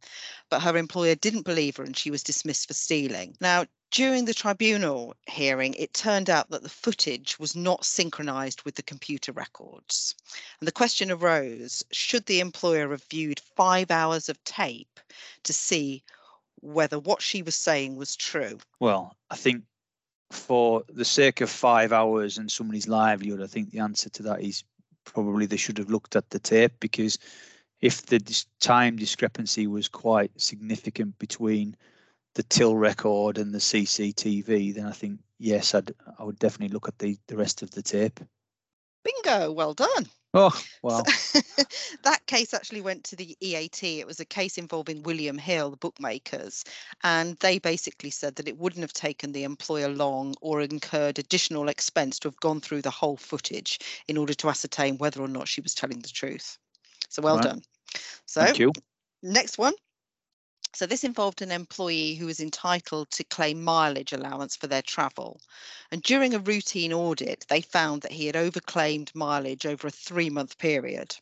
but 0.50 0.62
her 0.62 0.76
employer 0.78 1.16
didn't 1.16 1.44
believe 1.46 1.78
her 1.78 1.84
and 1.84 1.96
she 1.96 2.10
was 2.10 2.24
dismissed 2.24 2.68
for 2.68 2.74
stealing. 2.74 3.38
Now, 3.40 3.66
during 3.92 4.26
the 4.26 4.34
tribunal 4.34 5.16
hearing, 5.28 5.76
it 5.76 5.94
turned 5.94 6.28
out 6.28 6.50
that 6.50 6.64
the 6.64 6.70
footage 6.70 7.38
was 7.38 7.56
not 7.56 7.86
synchronized 7.86 8.64
with 8.64 8.74
the 8.74 8.82
computer 8.82 9.32
records. 9.32 10.16
And 10.60 10.68
the 10.68 10.72
question 10.72 11.12
arose 11.12 11.84
should 11.92 12.26
the 12.26 12.40
employer 12.40 12.90
have 12.90 13.04
viewed 13.04 13.40
five 13.56 13.92
hours 13.92 14.30
of 14.30 14.44
tape 14.46 15.00
to 15.44 15.54
see 15.54 16.04
whether 16.62 16.98
what 16.98 17.22
she 17.22 17.44
was 17.44 17.56
saying 17.56 17.96
was 17.98 18.16
true? 18.16 18.58
Well, 18.80 19.16
I 19.30 19.36
think 19.36 19.64
for 20.34 20.84
the 20.90 21.06
sake 21.06 21.42
of 21.42 21.50
five 21.50 21.94
hours 21.94 22.38
and 22.38 22.52
somebody's 22.52 22.88
livelihood, 22.88 23.42
I 23.42 23.48
think 23.48 23.70
the 23.70 23.80
answer 23.80 24.10
to 24.10 24.24
that 24.24 24.42
is 24.42 24.64
probably 25.06 25.46
they 25.46 25.58
should 25.58 25.78
have 25.78 25.90
looked 25.90 26.16
at 26.16 26.30
the 26.30 26.40
tape 26.40 26.74
because 26.80 27.18
if 27.82 28.06
the 28.06 28.46
time 28.60 28.96
discrepancy 28.96 29.68
was 29.68 29.88
quite 29.88 30.32
significant 30.40 31.18
between 31.20 31.76
the 32.36 32.44
till 32.44 32.76
record 32.76 33.38
and 33.38 33.54
the 33.54 33.60
CCTV, 33.60 34.74
then 34.74 34.86
I 34.86 34.92
think 34.92 35.20
yes, 35.38 35.76
I'd 35.76 35.94
I 36.18 36.24
would 36.24 36.40
definitely 36.40 36.74
look 36.74 36.88
at 36.88 36.98
the 37.00 37.18
the 37.28 37.38
rest 37.38 37.62
of 37.62 37.72
the 37.72 37.82
tape. 37.82 38.20
Bingo! 39.04 39.52
Well 39.52 39.74
done. 39.74 40.08
Oh, 40.34 40.52
wow. 40.82 41.04
So, 41.04 41.14
that 42.04 42.26
case 42.28 42.54
actually 42.54 42.82
went 42.82 43.04
to 43.06 43.16
the 43.16 43.36
EAT. 43.42 44.00
It 44.00 44.08
was 44.08 44.20
a 44.20 44.26
case 44.26 44.58
involving 44.58 45.04
William 45.04 45.38
Hill, 45.38 45.72
the 45.72 45.78
bookmakers, 45.78 46.64
and 47.04 47.38
they 47.38 47.60
basically 47.60 48.10
said 48.10 48.36
that 48.36 48.48
it 48.48 48.58
wouldn't 48.58 48.82
have 48.82 48.94
taken 48.94 49.32
the 49.32 49.44
employer 49.44 49.90
long 49.90 50.36
or 50.42 50.62
incurred 50.62 51.20
additional 51.20 51.68
expense 51.70 52.20
to 52.20 52.28
have 52.28 52.40
gone 52.40 52.62
through 52.62 52.82
the 52.82 52.92
whole 52.92 53.18
footage 53.18 53.80
in 54.08 54.18
order 54.18 54.34
to 54.36 54.50
ascertain 54.50 54.98
whether 54.98 55.22
or 55.22 55.28
not 55.28 55.48
she 55.48 55.62
was 55.62 55.74
telling 55.76 56.00
the 56.00 56.10
truth. 56.10 56.58
So 57.10 57.22
well 57.22 57.38
Right. 57.38 57.46
done. 57.46 57.62
So 58.26 58.42
Thank 58.46 58.60
you. 58.60 58.72
next 59.24 59.58
one. 59.58 59.74
So 60.76 60.88
this 60.88 61.04
involved 61.04 61.44
an 61.44 61.52
employee 61.52 62.16
who 62.16 62.26
was 62.26 62.40
entitled 62.40 63.12
to 63.12 63.24
claim 63.24 63.64
mileage 63.64 64.12
allowance 64.12 64.56
for 64.56 64.66
their 64.66 64.82
travel. 64.82 65.40
And 65.92 66.02
during 66.02 66.34
a 66.34 66.40
routine 66.40 66.92
audit, 66.92 67.46
they 67.48 67.62
found 67.62 68.02
that 68.02 68.12
he 68.12 68.26
had 68.26 68.36
overclaimed 68.36 69.14
mileage 69.14 69.68
over 69.68 69.88
a 69.88 69.92
three 69.92 70.32
month 70.32 70.58
period. 70.58 71.16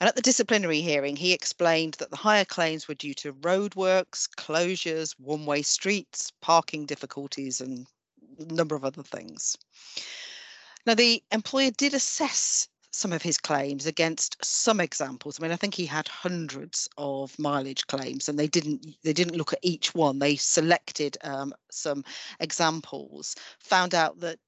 And 0.00 0.08
at 0.08 0.16
the 0.16 0.22
disciplinary 0.22 0.80
hearing, 0.80 1.16
he 1.16 1.32
explained 1.32 1.94
that 1.94 2.10
the 2.10 2.16
higher 2.16 2.44
claims 2.44 2.88
were 2.88 2.94
due 2.94 3.14
to 3.14 3.34
roadworks, 3.34 4.28
closures, 4.36 5.14
one 5.18 5.44
way 5.44 5.62
streets, 5.62 6.32
parking 6.40 6.86
difficulties, 6.86 7.60
and 7.60 7.86
a 8.38 8.44
number 8.46 8.74
of 8.74 8.84
other 8.84 9.02
things. 9.02 9.56
Now, 10.86 10.94
the 10.94 11.22
employer 11.30 11.70
did 11.70 11.94
assess 11.94 12.68
some 12.94 13.12
of 13.12 13.22
his 13.22 13.38
claims 13.38 13.86
against 13.86 14.42
some 14.44 14.80
examples. 14.80 15.38
I 15.38 15.42
mean, 15.42 15.52
I 15.52 15.56
think 15.56 15.74
he 15.74 15.86
had 15.86 16.08
hundreds 16.08 16.88
of 16.96 17.36
mileage 17.38 17.86
claims, 17.86 18.28
and 18.28 18.38
they 18.38 18.46
didn't 18.46 18.96
they 19.02 19.12
didn't 19.12 19.36
look 19.36 19.52
at 19.52 19.58
each 19.62 19.94
one. 19.94 20.18
They 20.18 20.36
selected 20.36 21.18
um, 21.24 21.52
some 21.70 22.04
examples, 22.40 23.36
found 23.58 23.94
out 23.94 24.20
that 24.20 24.38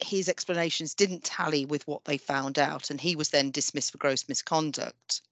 his 0.00 0.28
explanations 0.28 0.94
didn't 0.94 1.24
tally 1.24 1.64
with 1.64 1.86
what 1.86 2.04
they 2.04 2.18
found 2.18 2.58
out, 2.58 2.90
and 2.90 3.00
he 3.00 3.16
was 3.16 3.28
then 3.28 3.50
dismissed 3.50 3.92
for 3.92 3.98
gross 3.98 4.28
misconduct. 4.28 5.22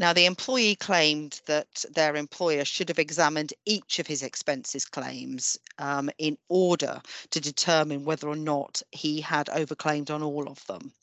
Now, 0.00 0.14
the 0.14 0.24
employee 0.24 0.76
claimed 0.76 1.42
that 1.44 1.84
their 1.92 2.16
employer 2.16 2.64
should 2.64 2.88
have 2.88 2.98
examined 2.98 3.52
each 3.66 3.98
of 3.98 4.06
his 4.06 4.22
expenses 4.22 4.86
claims 4.86 5.58
um, 5.78 6.08
in 6.16 6.38
order 6.48 7.02
to 7.32 7.38
determine 7.38 8.06
whether 8.06 8.26
or 8.26 8.34
not 8.34 8.80
he 8.92 9.20
had 9.20 9.48
overclaimed 9.48 10.10
on 10.10 10.22
all 10.22 10.48
of 10.48 10.66
them. 10.66 10.94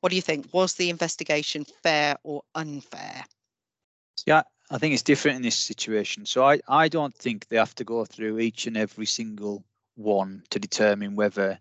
What 0.00 0.10
do 0.10 0.16
you 0.16 0.22
think? 0.22 0.52
Was 0.52 0.74
the 0.74 0.90
investigation 0.90 1.64
fair 1.84 2.16
or 2.24 2.42
unfair? 2.56 3.24
Yeah, 4.26 4.42
I 4.68 4.78
think 4.78 4.94
it's 4.94 5.04
different 5.04 5.36
in 5.36 5.42
this 5.42 5.54
situation. 5.54 6.26
So 6.26 6.44
I, 6.44 6.58
I 6.66 6.88
don't 6.88 7.14
think 7.14 7.46
they 7.46 7.56
have 7.56 7.76
to 7.76 7.84
go 7.84 8.04
through 8.04 8.40
each 8.40 8.66
and 8.66 8.76
every 8.76 9.06
single 9.06 9.62
one 9.94 10.42
to 10.50 10.58
determine 10.58 11.14
whether 11.14 11.60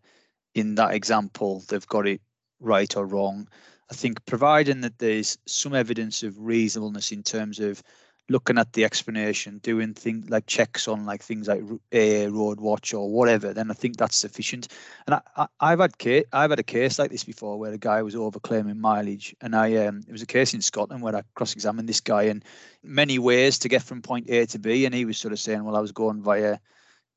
in 0.55 0.73
that 0.75 0.95
example 0.95 1.63
they've 1.67 1.87
got 1.87 2.07
it 2.07 2.21
right 2.59 2.97
or 2.97 3.05
wrong. 3.05 3.47
I 3.91 3.95
think 3.95 4.23
providing 4.25 4.81
that 4.81 4.99
there's 4.99 5.37
some 5.45 5.73
evidence 5.73 6.21
of 6.23 6.37
reasonableness 6.39 7.11
in 7.11 7.23
terms 7.23 7.59
of 7.59 7.81
looking 8.29 8.59
at 8.59 8.73
the 8.73 8.85
explanation, 8.85 9.57
doing 9.59 9.93
things 9.93 10.29
like 10.29 10.45
checks 10.45 10.87
on 10.87 11.05
like 11.05 11.23
things 11.23 11.47
like 11.47 11.63
AA 11.93 12.27
Road 12.29 12.59
Watch 12.59 12.93
or 12.93 13.09
whatever, 13.09 13.53
then 13.53 13.71
I 13.71 13.73
think 13.73 13.97
that's 13.97 14.15
sufficient. 14.15 14.67
And 15.07 15.15
I, 15.35 15.47
I, 15.59 15.71
have 15.71 15.79
had 15.79 15.97
case, 15.97 16.25
I've 16.31 16.51
had 16.51 16.59
a 16.59 16.63
case 16.63 16.99
like 16.99 17.09
this 17.09 17.23
before 17.23 17.57
where 17.57 17.73
a 17.73 17.77
guy 17.77 18.03
was 18.03 18.15
overclaiming 18.15 18.77
mileage, 18.77 19.35
and 19.41 19.55
I 19.55 19.75
um, 19.87 20.03
it 20.07 20.11
was 20.11 20.21
a 20.21 20.27
case 20.27 20.53
in 20.53 20.61
Scotland 20.61 21.01
where 21.01 21.15
I 21.15 21.23
cross-examined 21.33 21.89
this 21.89 22.01
guy 22.01 22.23
in 22.23 22.43
many 22.83 23.17
ways 23.17 23.57
to 23.59 23.69
get 23.69 23.81
from 23.81 24.01
point 24.01 24.29
A 24.29 24.45
to 24.47 24.59
B, 24.59 24.85
and 24.85 24.93
he 24.93 25.05
was 25.05 25.17
sort 25.17 25.33
of 25.33 25.39
saying, 25.39 25.63
well, 25.63 25.75
I 25.75 25.81
was 25.81 25.91
going 25.91 26.21
via, 26.21 26.59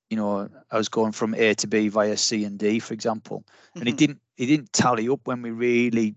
you 0.09 0.17
know, 0.17 0.49
I 0.71 0.79
was 0.79 0.89
going 0.89 1.13
from 1.13 1.35
A 1.35 1.55
to 1.55 1.67
B 1.67 1.89
via 1.89 2.17
C 2.17 2.45
and 2.45 2.59
D, 2.59 2.79
for 2.79 2.95
example, 2.95 3.45
and 3.75 3.87
he 3.87 3.93
Mhm. 3.93 3.99
didn't 3.99 4.21
he 4.37 4.47
didn't 4.47 4.73
tally 4.73 5.09
up 5.11 5.21
when 5.25 5.43
we 5.43 5.51
really 5.51 6.15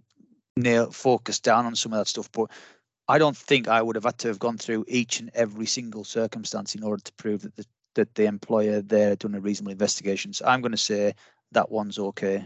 nail 0.58 0.92
focused 0.92 1.44
down 1.44 1.66
on 1.66 1.76
some 1.76 1.94
of 1.94 2.00
that 2.00 2.08
stuff, 2.08 2.32
but. 2.32 2.50
I 3.08 3.20
don't 3.20 3.38
think 3.38 3.68
I 3.68 3.84
would 3.84 3.96
have 3.96 4.06
had 4.06 4.18
to 4.18 4.30
have 4.30 4.40
gone 4.40 4.58
through 4.58 4.84
each 4.88 5.20
and 5.20 5.30
every 5.36 5.68
single 5.68 6.04
circumstance 6.04 6.74
in 6.74 6.82
order 6.82 7.04
to 7.04 7.14
prove 7.14 7.44
that 7.44 7.56
the, 7.56 7.64
that 7.94 8.16
the 8.16 8.26
employer 8.26 8.82
there 8.82 9.10
had 9.10 9.20
done 9.20 9.36
a 9.36 9.40
reasonable 9.40 9.74
investigation. 9.74 10.34
So 10.34 10.44
I'm 10.48 10.60
going 10.62 10.72
to 10.72 10.78
say 10.78 11.14
that 11.52 11.70
one's 11.70 12.00
okay. 12.00 12.44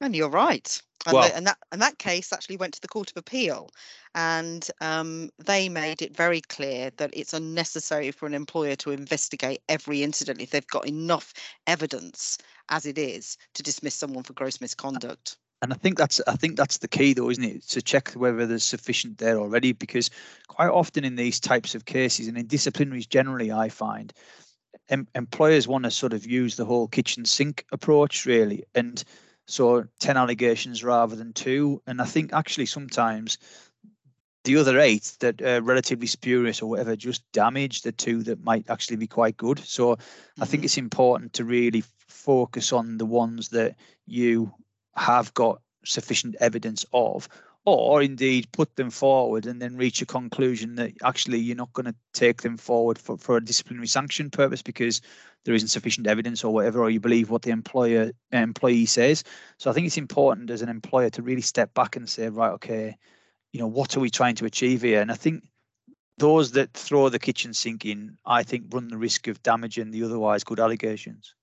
And 0.00 0.16
you're 0.16 0.30
right. 0.30 0.80
And, 1.04 1.14
Well- 1.14 1.28
the- 1.28 1.36
and 1.36 1.46
that 1.46 1.58
and 1.70 1.82
that 1.82 1.98
case 1.98 2.32
actually 2.32 2.56
went 2.56 2.72
to 2.72 2.80
the 2.80 2.88
Court 2.88 3.10
of 3.10 3.18
Appeal, 3.18 3.68
and 4.14 4.66
um, 4.80 5.28
they 5.36 5.68
made 5.68 6.00
it 6.00 6.16
very 6.16 6.40
clear 6.40 6.90
that 6.96 7.10
it's 7.12 7.34
unnecessary 7.34 8.10
for 8.10 8.24
an 8.24 8.32
employer 8.32 8.76
to 8.76 8.92
investigate 8.92 9.60
every 9.68 10.02
incident 10.02 10.40
if 10.40 10.48
they've 10.48 10.66
got 10.66 10.88
enough 10.88 11.34
evidence 11.66 12.38
as 12.70 12.86
it 12.86 12.96
is 12.96 13.36
to 13.52 13.62
dismiss 13.62 13.94
someone 13.96 14.22
for 14.24 14.32
gross 14.32 14.62
misconduct. 14.62 15.36
And 15.62 15.72
I 15.72 15.76
think 15.76 15.98
that's 15.98 16.20
I 16.26 16.36
think 16.36 16.56
that's 16.56 16.78
the 16.78 16.88
key 16.88 17.12
though, 17.12 17.30
isn't 17.30 17.44
it? 17.44 17.62
To 17.68 17.82
check 17.82 18.12
whether 18.12 18.46
there's 18.46 18.64
sufficient 18.64 19.18
there 19.18 19.38
already, 19.38 19.72
because 19.72 20.10
quite 20.48 20.70
often 20.70 21.04
in 21.04 21.16
these 21.16 21.38
types 21.38 21.74
of 21.74 21.84
cases 21.84 22.28
and 22.28 22.38
in 22.38 22.46
disciplinaries 22.46 23.08
generally, 23.08 23.52
I 23.52 23.68
find 23.68 24.12
em- 24.88 25.08
employers 25.14 25.68
want 25.68 25.84
to 25.84 25.90
sort 25.90 26.12
of 26.14 26.26
use 26.26 26.56
the 26.56 26.64
whole 26.64 26.88
kitchen 26.88 27.24
sink 27.24 27.64
approach 27.72 28.24
really, 28.24 28.64
and 28.74 29.04
so 29.46 29.84
ten 29.98 30.16
allegations 30.16 30.82
rather 30.82 31.14
than 31.14 31.32
two. 31.34 31.82
And 31.86 32.00
I 32.00 32.06
think 32.06 32.32
actually 32.32 32.66
sometimes 32.66 33.36
the 34.44 34.56
other 34.56 34.78
eight 34.78 35.12
that 35.20 35.42
are 35.42 35.60
relatively 35.60 36.06
spurious 36.06 36.62
or 36.62 36.70
whatever 36.70 36.96
just 36.96 37.30
damage 37.32 37.82
the 37.82 37.92
two 37.92 38.22
that 38.22 38.42
might 38.42 38.70
actually 38.70 38.96
be 38.96 39.06
quite 39.06 39.36
good. 39.36 39.58
So 39.58 39.98
I 40.40 40.46
think 40.46 40.62
Mhm. 40.62 40.64
it's 40.64 40.78
important 40.78 41.34
to 41.34 41.44
really 41.44 41.84
focus 42.08 42.72
on 42.72 42.96
the 42.96 43.04
ones 43.04 43.50
that 43.50 43.76
you 44.06 44.54
have 44.96 45.32
got 45.34 45.60
sufficient 45.84 46.36
evidence 46.40 46.84
of, 46.92 47.28
or 47.66 48.02
indeed 48.02 48.50
put 48.52 48.74
them 48.76 48.90
forward 48.90 49.46
and 49.46 49.60
then 49.60 49.76
reach 49.76 50.00
a 50.00 50.06
conclusion 50.06 50.76
that 50.76 50.92
actually 51.04 51.38
you're 51.38 51.56
not 51.56 51.72
going 51.72 51.86
to 51.86 51.94
take 52.12 52.42
them 52.42 52.56
forward 52.56 52.98
for, 52.98 53.16
for 53.18 53.36
a 53.36 53.44
disciplinary 53.44 53.86
sanction 53.86 54.30
purpose 54.30 54.62
because 54.62 55.00
there 55.44 55.54
isn't 55.54 55.68
sufficient 55.68 56.06
evidence 56.06 56.44
or 56.44 56.52
whatever, 56.52 56.80
or 56.80 56.90
you 56.90 57.00
believe 57.00 57.30
what 57.30 57.42
the 57.42 57.50
employer 57.50 58.12
employee 58.32 58.86
says. 58.86 59.24
So 59.58 59.70
I 59.70 59.72
think 59.72 59.86
it's 59.86 59.96
important 59.96 60.50
as 60.50 60.62
an 60.62 60.68
employer 60.68 61.10
to 61.10 61.22
really 61.22 61.42
step 61.42 61.72
back 61.74 61.96
and 61.96 62.08
say, 62.08 62.28
right, 62.28 62.52
okay, 62.52 62.96
you 63.52 63.60
know, 63.60 63.66
what 63.66 63.96
are 63.96 64.00
we 64.00 64.10
trying 64.10 64.36
to 64.36 64.44
achieve 64.44 64.82
here? 64.82 65.00
And 65.00 65.10
I 65.10 65.14
think 65.14 65.44
those 66.18 66.52
that 66.52 66.72
throw 66.74 67.08
the 67.08 67.18
kitchen 67.18 67.54
sink 67.54 67.86
in, 67.86 68.18
I 68.26 68.42
think, 68.42 68.66
run 68.70 68.88
the 68.88 68.98
risk 68.98 69.26
of 69.28 69.42
damaging 69.42 69.90
the 69.90 70.04
otherwise 70.04 70.44
good 70.44 70.60
allegations. 70.60 71.34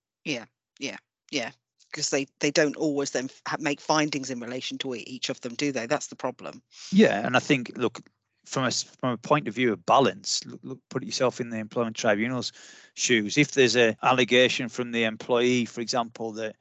Because 1.97 2.12
they 2.12 2.27
they 2.41 2.51
don't 2.51 2.75
always 2.75 3.10
then 3.10 3.27
make 3.60 3.81
findings 3.81 4.29
in 4.29 4.39
relation 4.39 4.77
to 4.77 4.93
each 4.93 5.29
of 5.29 5.41
them, 5.41 5.55
do 5.55 5.71
they? 5.71 5.88
That's 5.88 6.07
the 6.07 6.15
problem. 6.15 6.62
Yeah, 6.91 7.25
and 7.25 7.36
I 7.36 7.39
think 7.39 7.71
look 7.75 8.01
from 8.45 8.65
a 8.65 8.71
from 8.71 9.13
a 9.13 9.17
point 9.17 9.47
of 9.47 9.55
view 9.55 9.73
of 9.73 9.83
balance, 9.88 10.45
look, 10.45 10.60
look 10.62 10.79
put 10.91 11.03
yourself 11.03 11.41
in 11.41 11.49
the 11.49 11.57
employment 11.57 11.95
tribunal's 11.95 12.51
shoes. 12.93 13.36
If 13.36 13.53
there's 13.53 13.75
a 13.75 13.97
allegation 14.03 14.69
from 14.69 14.91
the 14.91 15.05
employee, 15.05 15.65
for 15.65 15.81
example, 15.81 16.33
that 16.33 16.55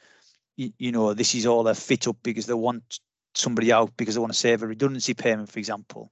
you, 0.56 0.72
you 0.78 0.90
know 0.90 1.12
this 1.12 1.34
is 1.34 1.44
all 1.44 1.68
a 1.68 1.74
fit 1.74 2.08
up 2.08 2.16
because 2.22 2.46
they 2.46 2.54
want 2.54 3.00
somebody 3.34 3.70
out 3.70 3.94
because 3.98 4.14
they 4.14 4.20
want 4.22 4.32
to 4.32 4.38
save 4.38 4.62
a 4.62 4.66
redundancy 4.66 5.12
payment, 5.12 5.50
for 5.50 5.58
example, 5.58 6.10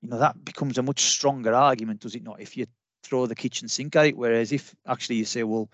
you 0.00 0.08
know 0.08 0.18
that 0.20 0.44
becomes 0.44 0.78
a 0.78 0.82
much 0.82 1.00
stronger 1.00 1.52
argument, 1.52 2.02
does 2.02 2.14
it 2.14 2.22
not? 2.22 2.40
If 2.40 2.56
you 2.56 2.66
throw 3.02 3.26
the 3.26 3.34
kitchen 3.34 3.66
sink 3.66 3.96
at 3.96 4.06
it, 4.06 4.16
whereas 4.16 4.52
if 4.52 4.76
actually 4.86 5.16
you 5.16 5.24
say, 5.24 5.42
well, 5.42 5.68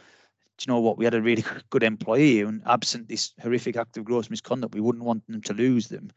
you 0.65 0.73
know 0.73 0.81
what? 0.81 0.97
We 0.99 1.05
had 1.05 1.15
a 1.15 1.23
really 1.23 1.45
good 1.71 1.83
employee, 1.83 2.41
and 2.41 2.63
absent 2.67 3.09
this 3.09 3.33
horrific 3.43 3.77
act 3.77 3.97
of 3.97 4.05
gross 4.05 4.31
misconduct, 4.31 4.75
we 4.75 4.81
wouldn't 4.81 5.05
want 5.05 5.27
them 5.27 5.43
to 5.43 5.53
lose 5.55 5.89
them. 5.89 6.11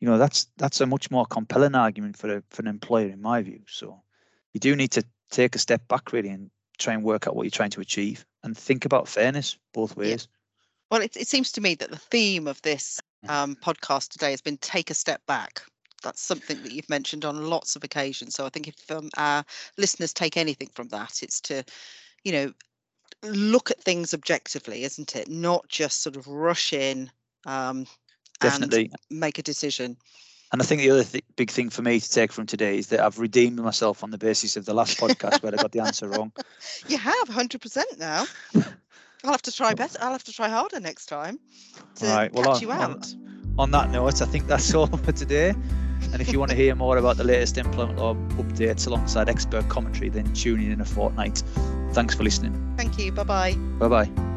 you 0.00 0.08
know 0.08 0.18
that's 0.18 0.48
that's 0.56 0.80
a 0.80 0.86
much 0.86 1.10
more 1.10 1.26
compelling 1.26 1.74
argument 1.74 2.16
for 2.16 2.36
a, 2.38 2.42
for 2.50 2.62
an 2.62 2.68
employer 2.68 3.08
in 3.08 3.22
my 3.22 3.42
view. 3.42 3.60
So 3.68 4.02
you 4.52 4.60
do 4.60 4.76
need 4.76 4.90
to 4.92 5.04
take 5.30 5.54
a 5.54 5.58
step 5.58 5.86
back 5.88 6.12
really 6.12 6.28
and 6.30 6.50
try 6.78 6.94
and 6.94 7.02
work 7.02 7.26
out 7.26 7.36
what 7.36 7.44
you're 7.44 7.50
trying 7.50 7.70
to 7.70 7.80
achieve 7.80 8.26
and 8.42 8.56
think 8.56 8.84
about 8.84 9.08
fairness 9.08 9.56
both 9.72 9.96
ways. 9.96 10.28
Well, 10.90 11.00
it, 11.02 11.16
it 11.16 11.28
seems 11.28 11.52
to 11.52 11.60
me 11.60 11.74
that 11.76 11.90
the 11.90 11.96
theme 11.98 12.46
of 12.48 12.60
this 12.62 13.00
Mm. 13.24 13.30
um, 13.30 13.56
podcast 13.56 14.10
today 14.10 14.32
has 14.32 14.42
been 14.42 14.58
take 14.58 14.90
a 14.90 14.94
step 14.94 15.24
back. 15.26 15.62
That's 16.02 16.20
something 16.20 16.62
that 16.62 16.72
you've 16.72 16.90
mentioned 16.90 17.24
on 17.24 17.46
lots 17.48 17.74
of 17.74 17.82
occasions. 17.82 18.34
So 18.34 18.44
I 18.44 18.50
think 18.50 18.68
if 18.68 18.90
um, 18.90 19.08
our 19.16 19.44
listeners 19.78 20.12
take 20.12 20.36
anything 20.36 20.68
from 20.74 20.88
that, 20.88 21.22
it's 21.22 21.40
to, 21.42 21.64
you 22.22 22.32
know, 22.32 22.52
look 23.24 23.70
at 23.70 23.80
things 23.80 24.14
objectively, 24.14 24.84
isn't 24.84 25.16
it? 25.16 25.28
Not 25.28 25.68
just 25.68 26.02
sort 26.02 26.16
of 26.16 26.26
rush 26.26 26.72
in 26.72 27.10
um, 27.46 27.86
Definitely. 28.40 28.90
and 29.10 29.20
make 29.20 29.38
a 29.38 29.42
decision. 29.42 29.96
And 30.52 30.62
I 30.62 30.64
think 30.64 30.82
the 30.82 30.90
other 30.90 31.02
th- 31.04 31.24
big 31.36 31.50
thing 31.50 31.68
for 31.70 31.82
me 31.82 31.98
to 31.98 32.10
take 32.10 32.30
from 32.32 32.46
today 32.46 32.78
is 32.78 32.88
that 32.88 33.00
I've 33.00 33.18
redeemed 33.18 33.58
myself 33.58 34.04
on 34.04 34.10
the 34.10 34.18
basis 34.18 34.56
of 34.56 34.64
the 34.66 34.74
last 34.74 34.98
podcast 34.98 35.42
where 35.42 35.52
I 35.52 35.56
got 35.56 35.72
the 35.72 35.80
answer 35.80 36.08
wrong. 36.08 36.32
You 36.88 36.98
have 36.98 37.28
100% 37.28 37.82
now. 37.98 38.26
I'll 39.24 39.30
have 39.32 39.42
to 39.42 39.52
try 39.52 39.74
better. 39.74 39.98
I'll 40.00 40.12
have 40.12 40.24
to 40.24 40.32
try 40.32 40.48
harder 40.48 40.80
next 40.80 41.06
time 41.06 41.38
to 41.96 42.06
Right, 42.06 42.32
well, 42.32 42.44
catch 42.44 42.56
on- 42.56 42.60
you 42.62 42.70
on- 42.72 42.80
out. 42.92 43.14
On 43.56 43.70
that 43.70 43.90
note, 43.90 44.20
I 44.20 44.26
think 44.26 44.46
that's 44.46 44.74
all 44.74 44.86
for 44.86 45.12
today. 45.12 45.54
And 46.14 46.22
if 46.22 46.32
you 46.32 46.38
want 46.38 46.52
to 46.52 46.56
hear 46.56 46.76
more 46.76 46.96
about 46.96 47.16
the 47.16 47.24
latest 47.24 47.58
employment 47.58 47.98
law 47.98 48.14
updates 48.14 48.86
alongside 48.86 49.28
expert 49.28 49.68
commentary, 49.68 50.10
then 50.10 50.32
tune 50.32 50.60
in 50.60 50.70
in 50.70 50.80
a 50.80 50.84
fortnight. 50.84 51.42
Thanks 51.92 52.14
for 52.14 52.22
listening. 52.22 52.74
Thank 52.76 52.98
you. 53.00 53.10
Bye 53.10 53.24
bye. 53.24 53.54
Bye 53.80 53.88
bye. 53.88 54.33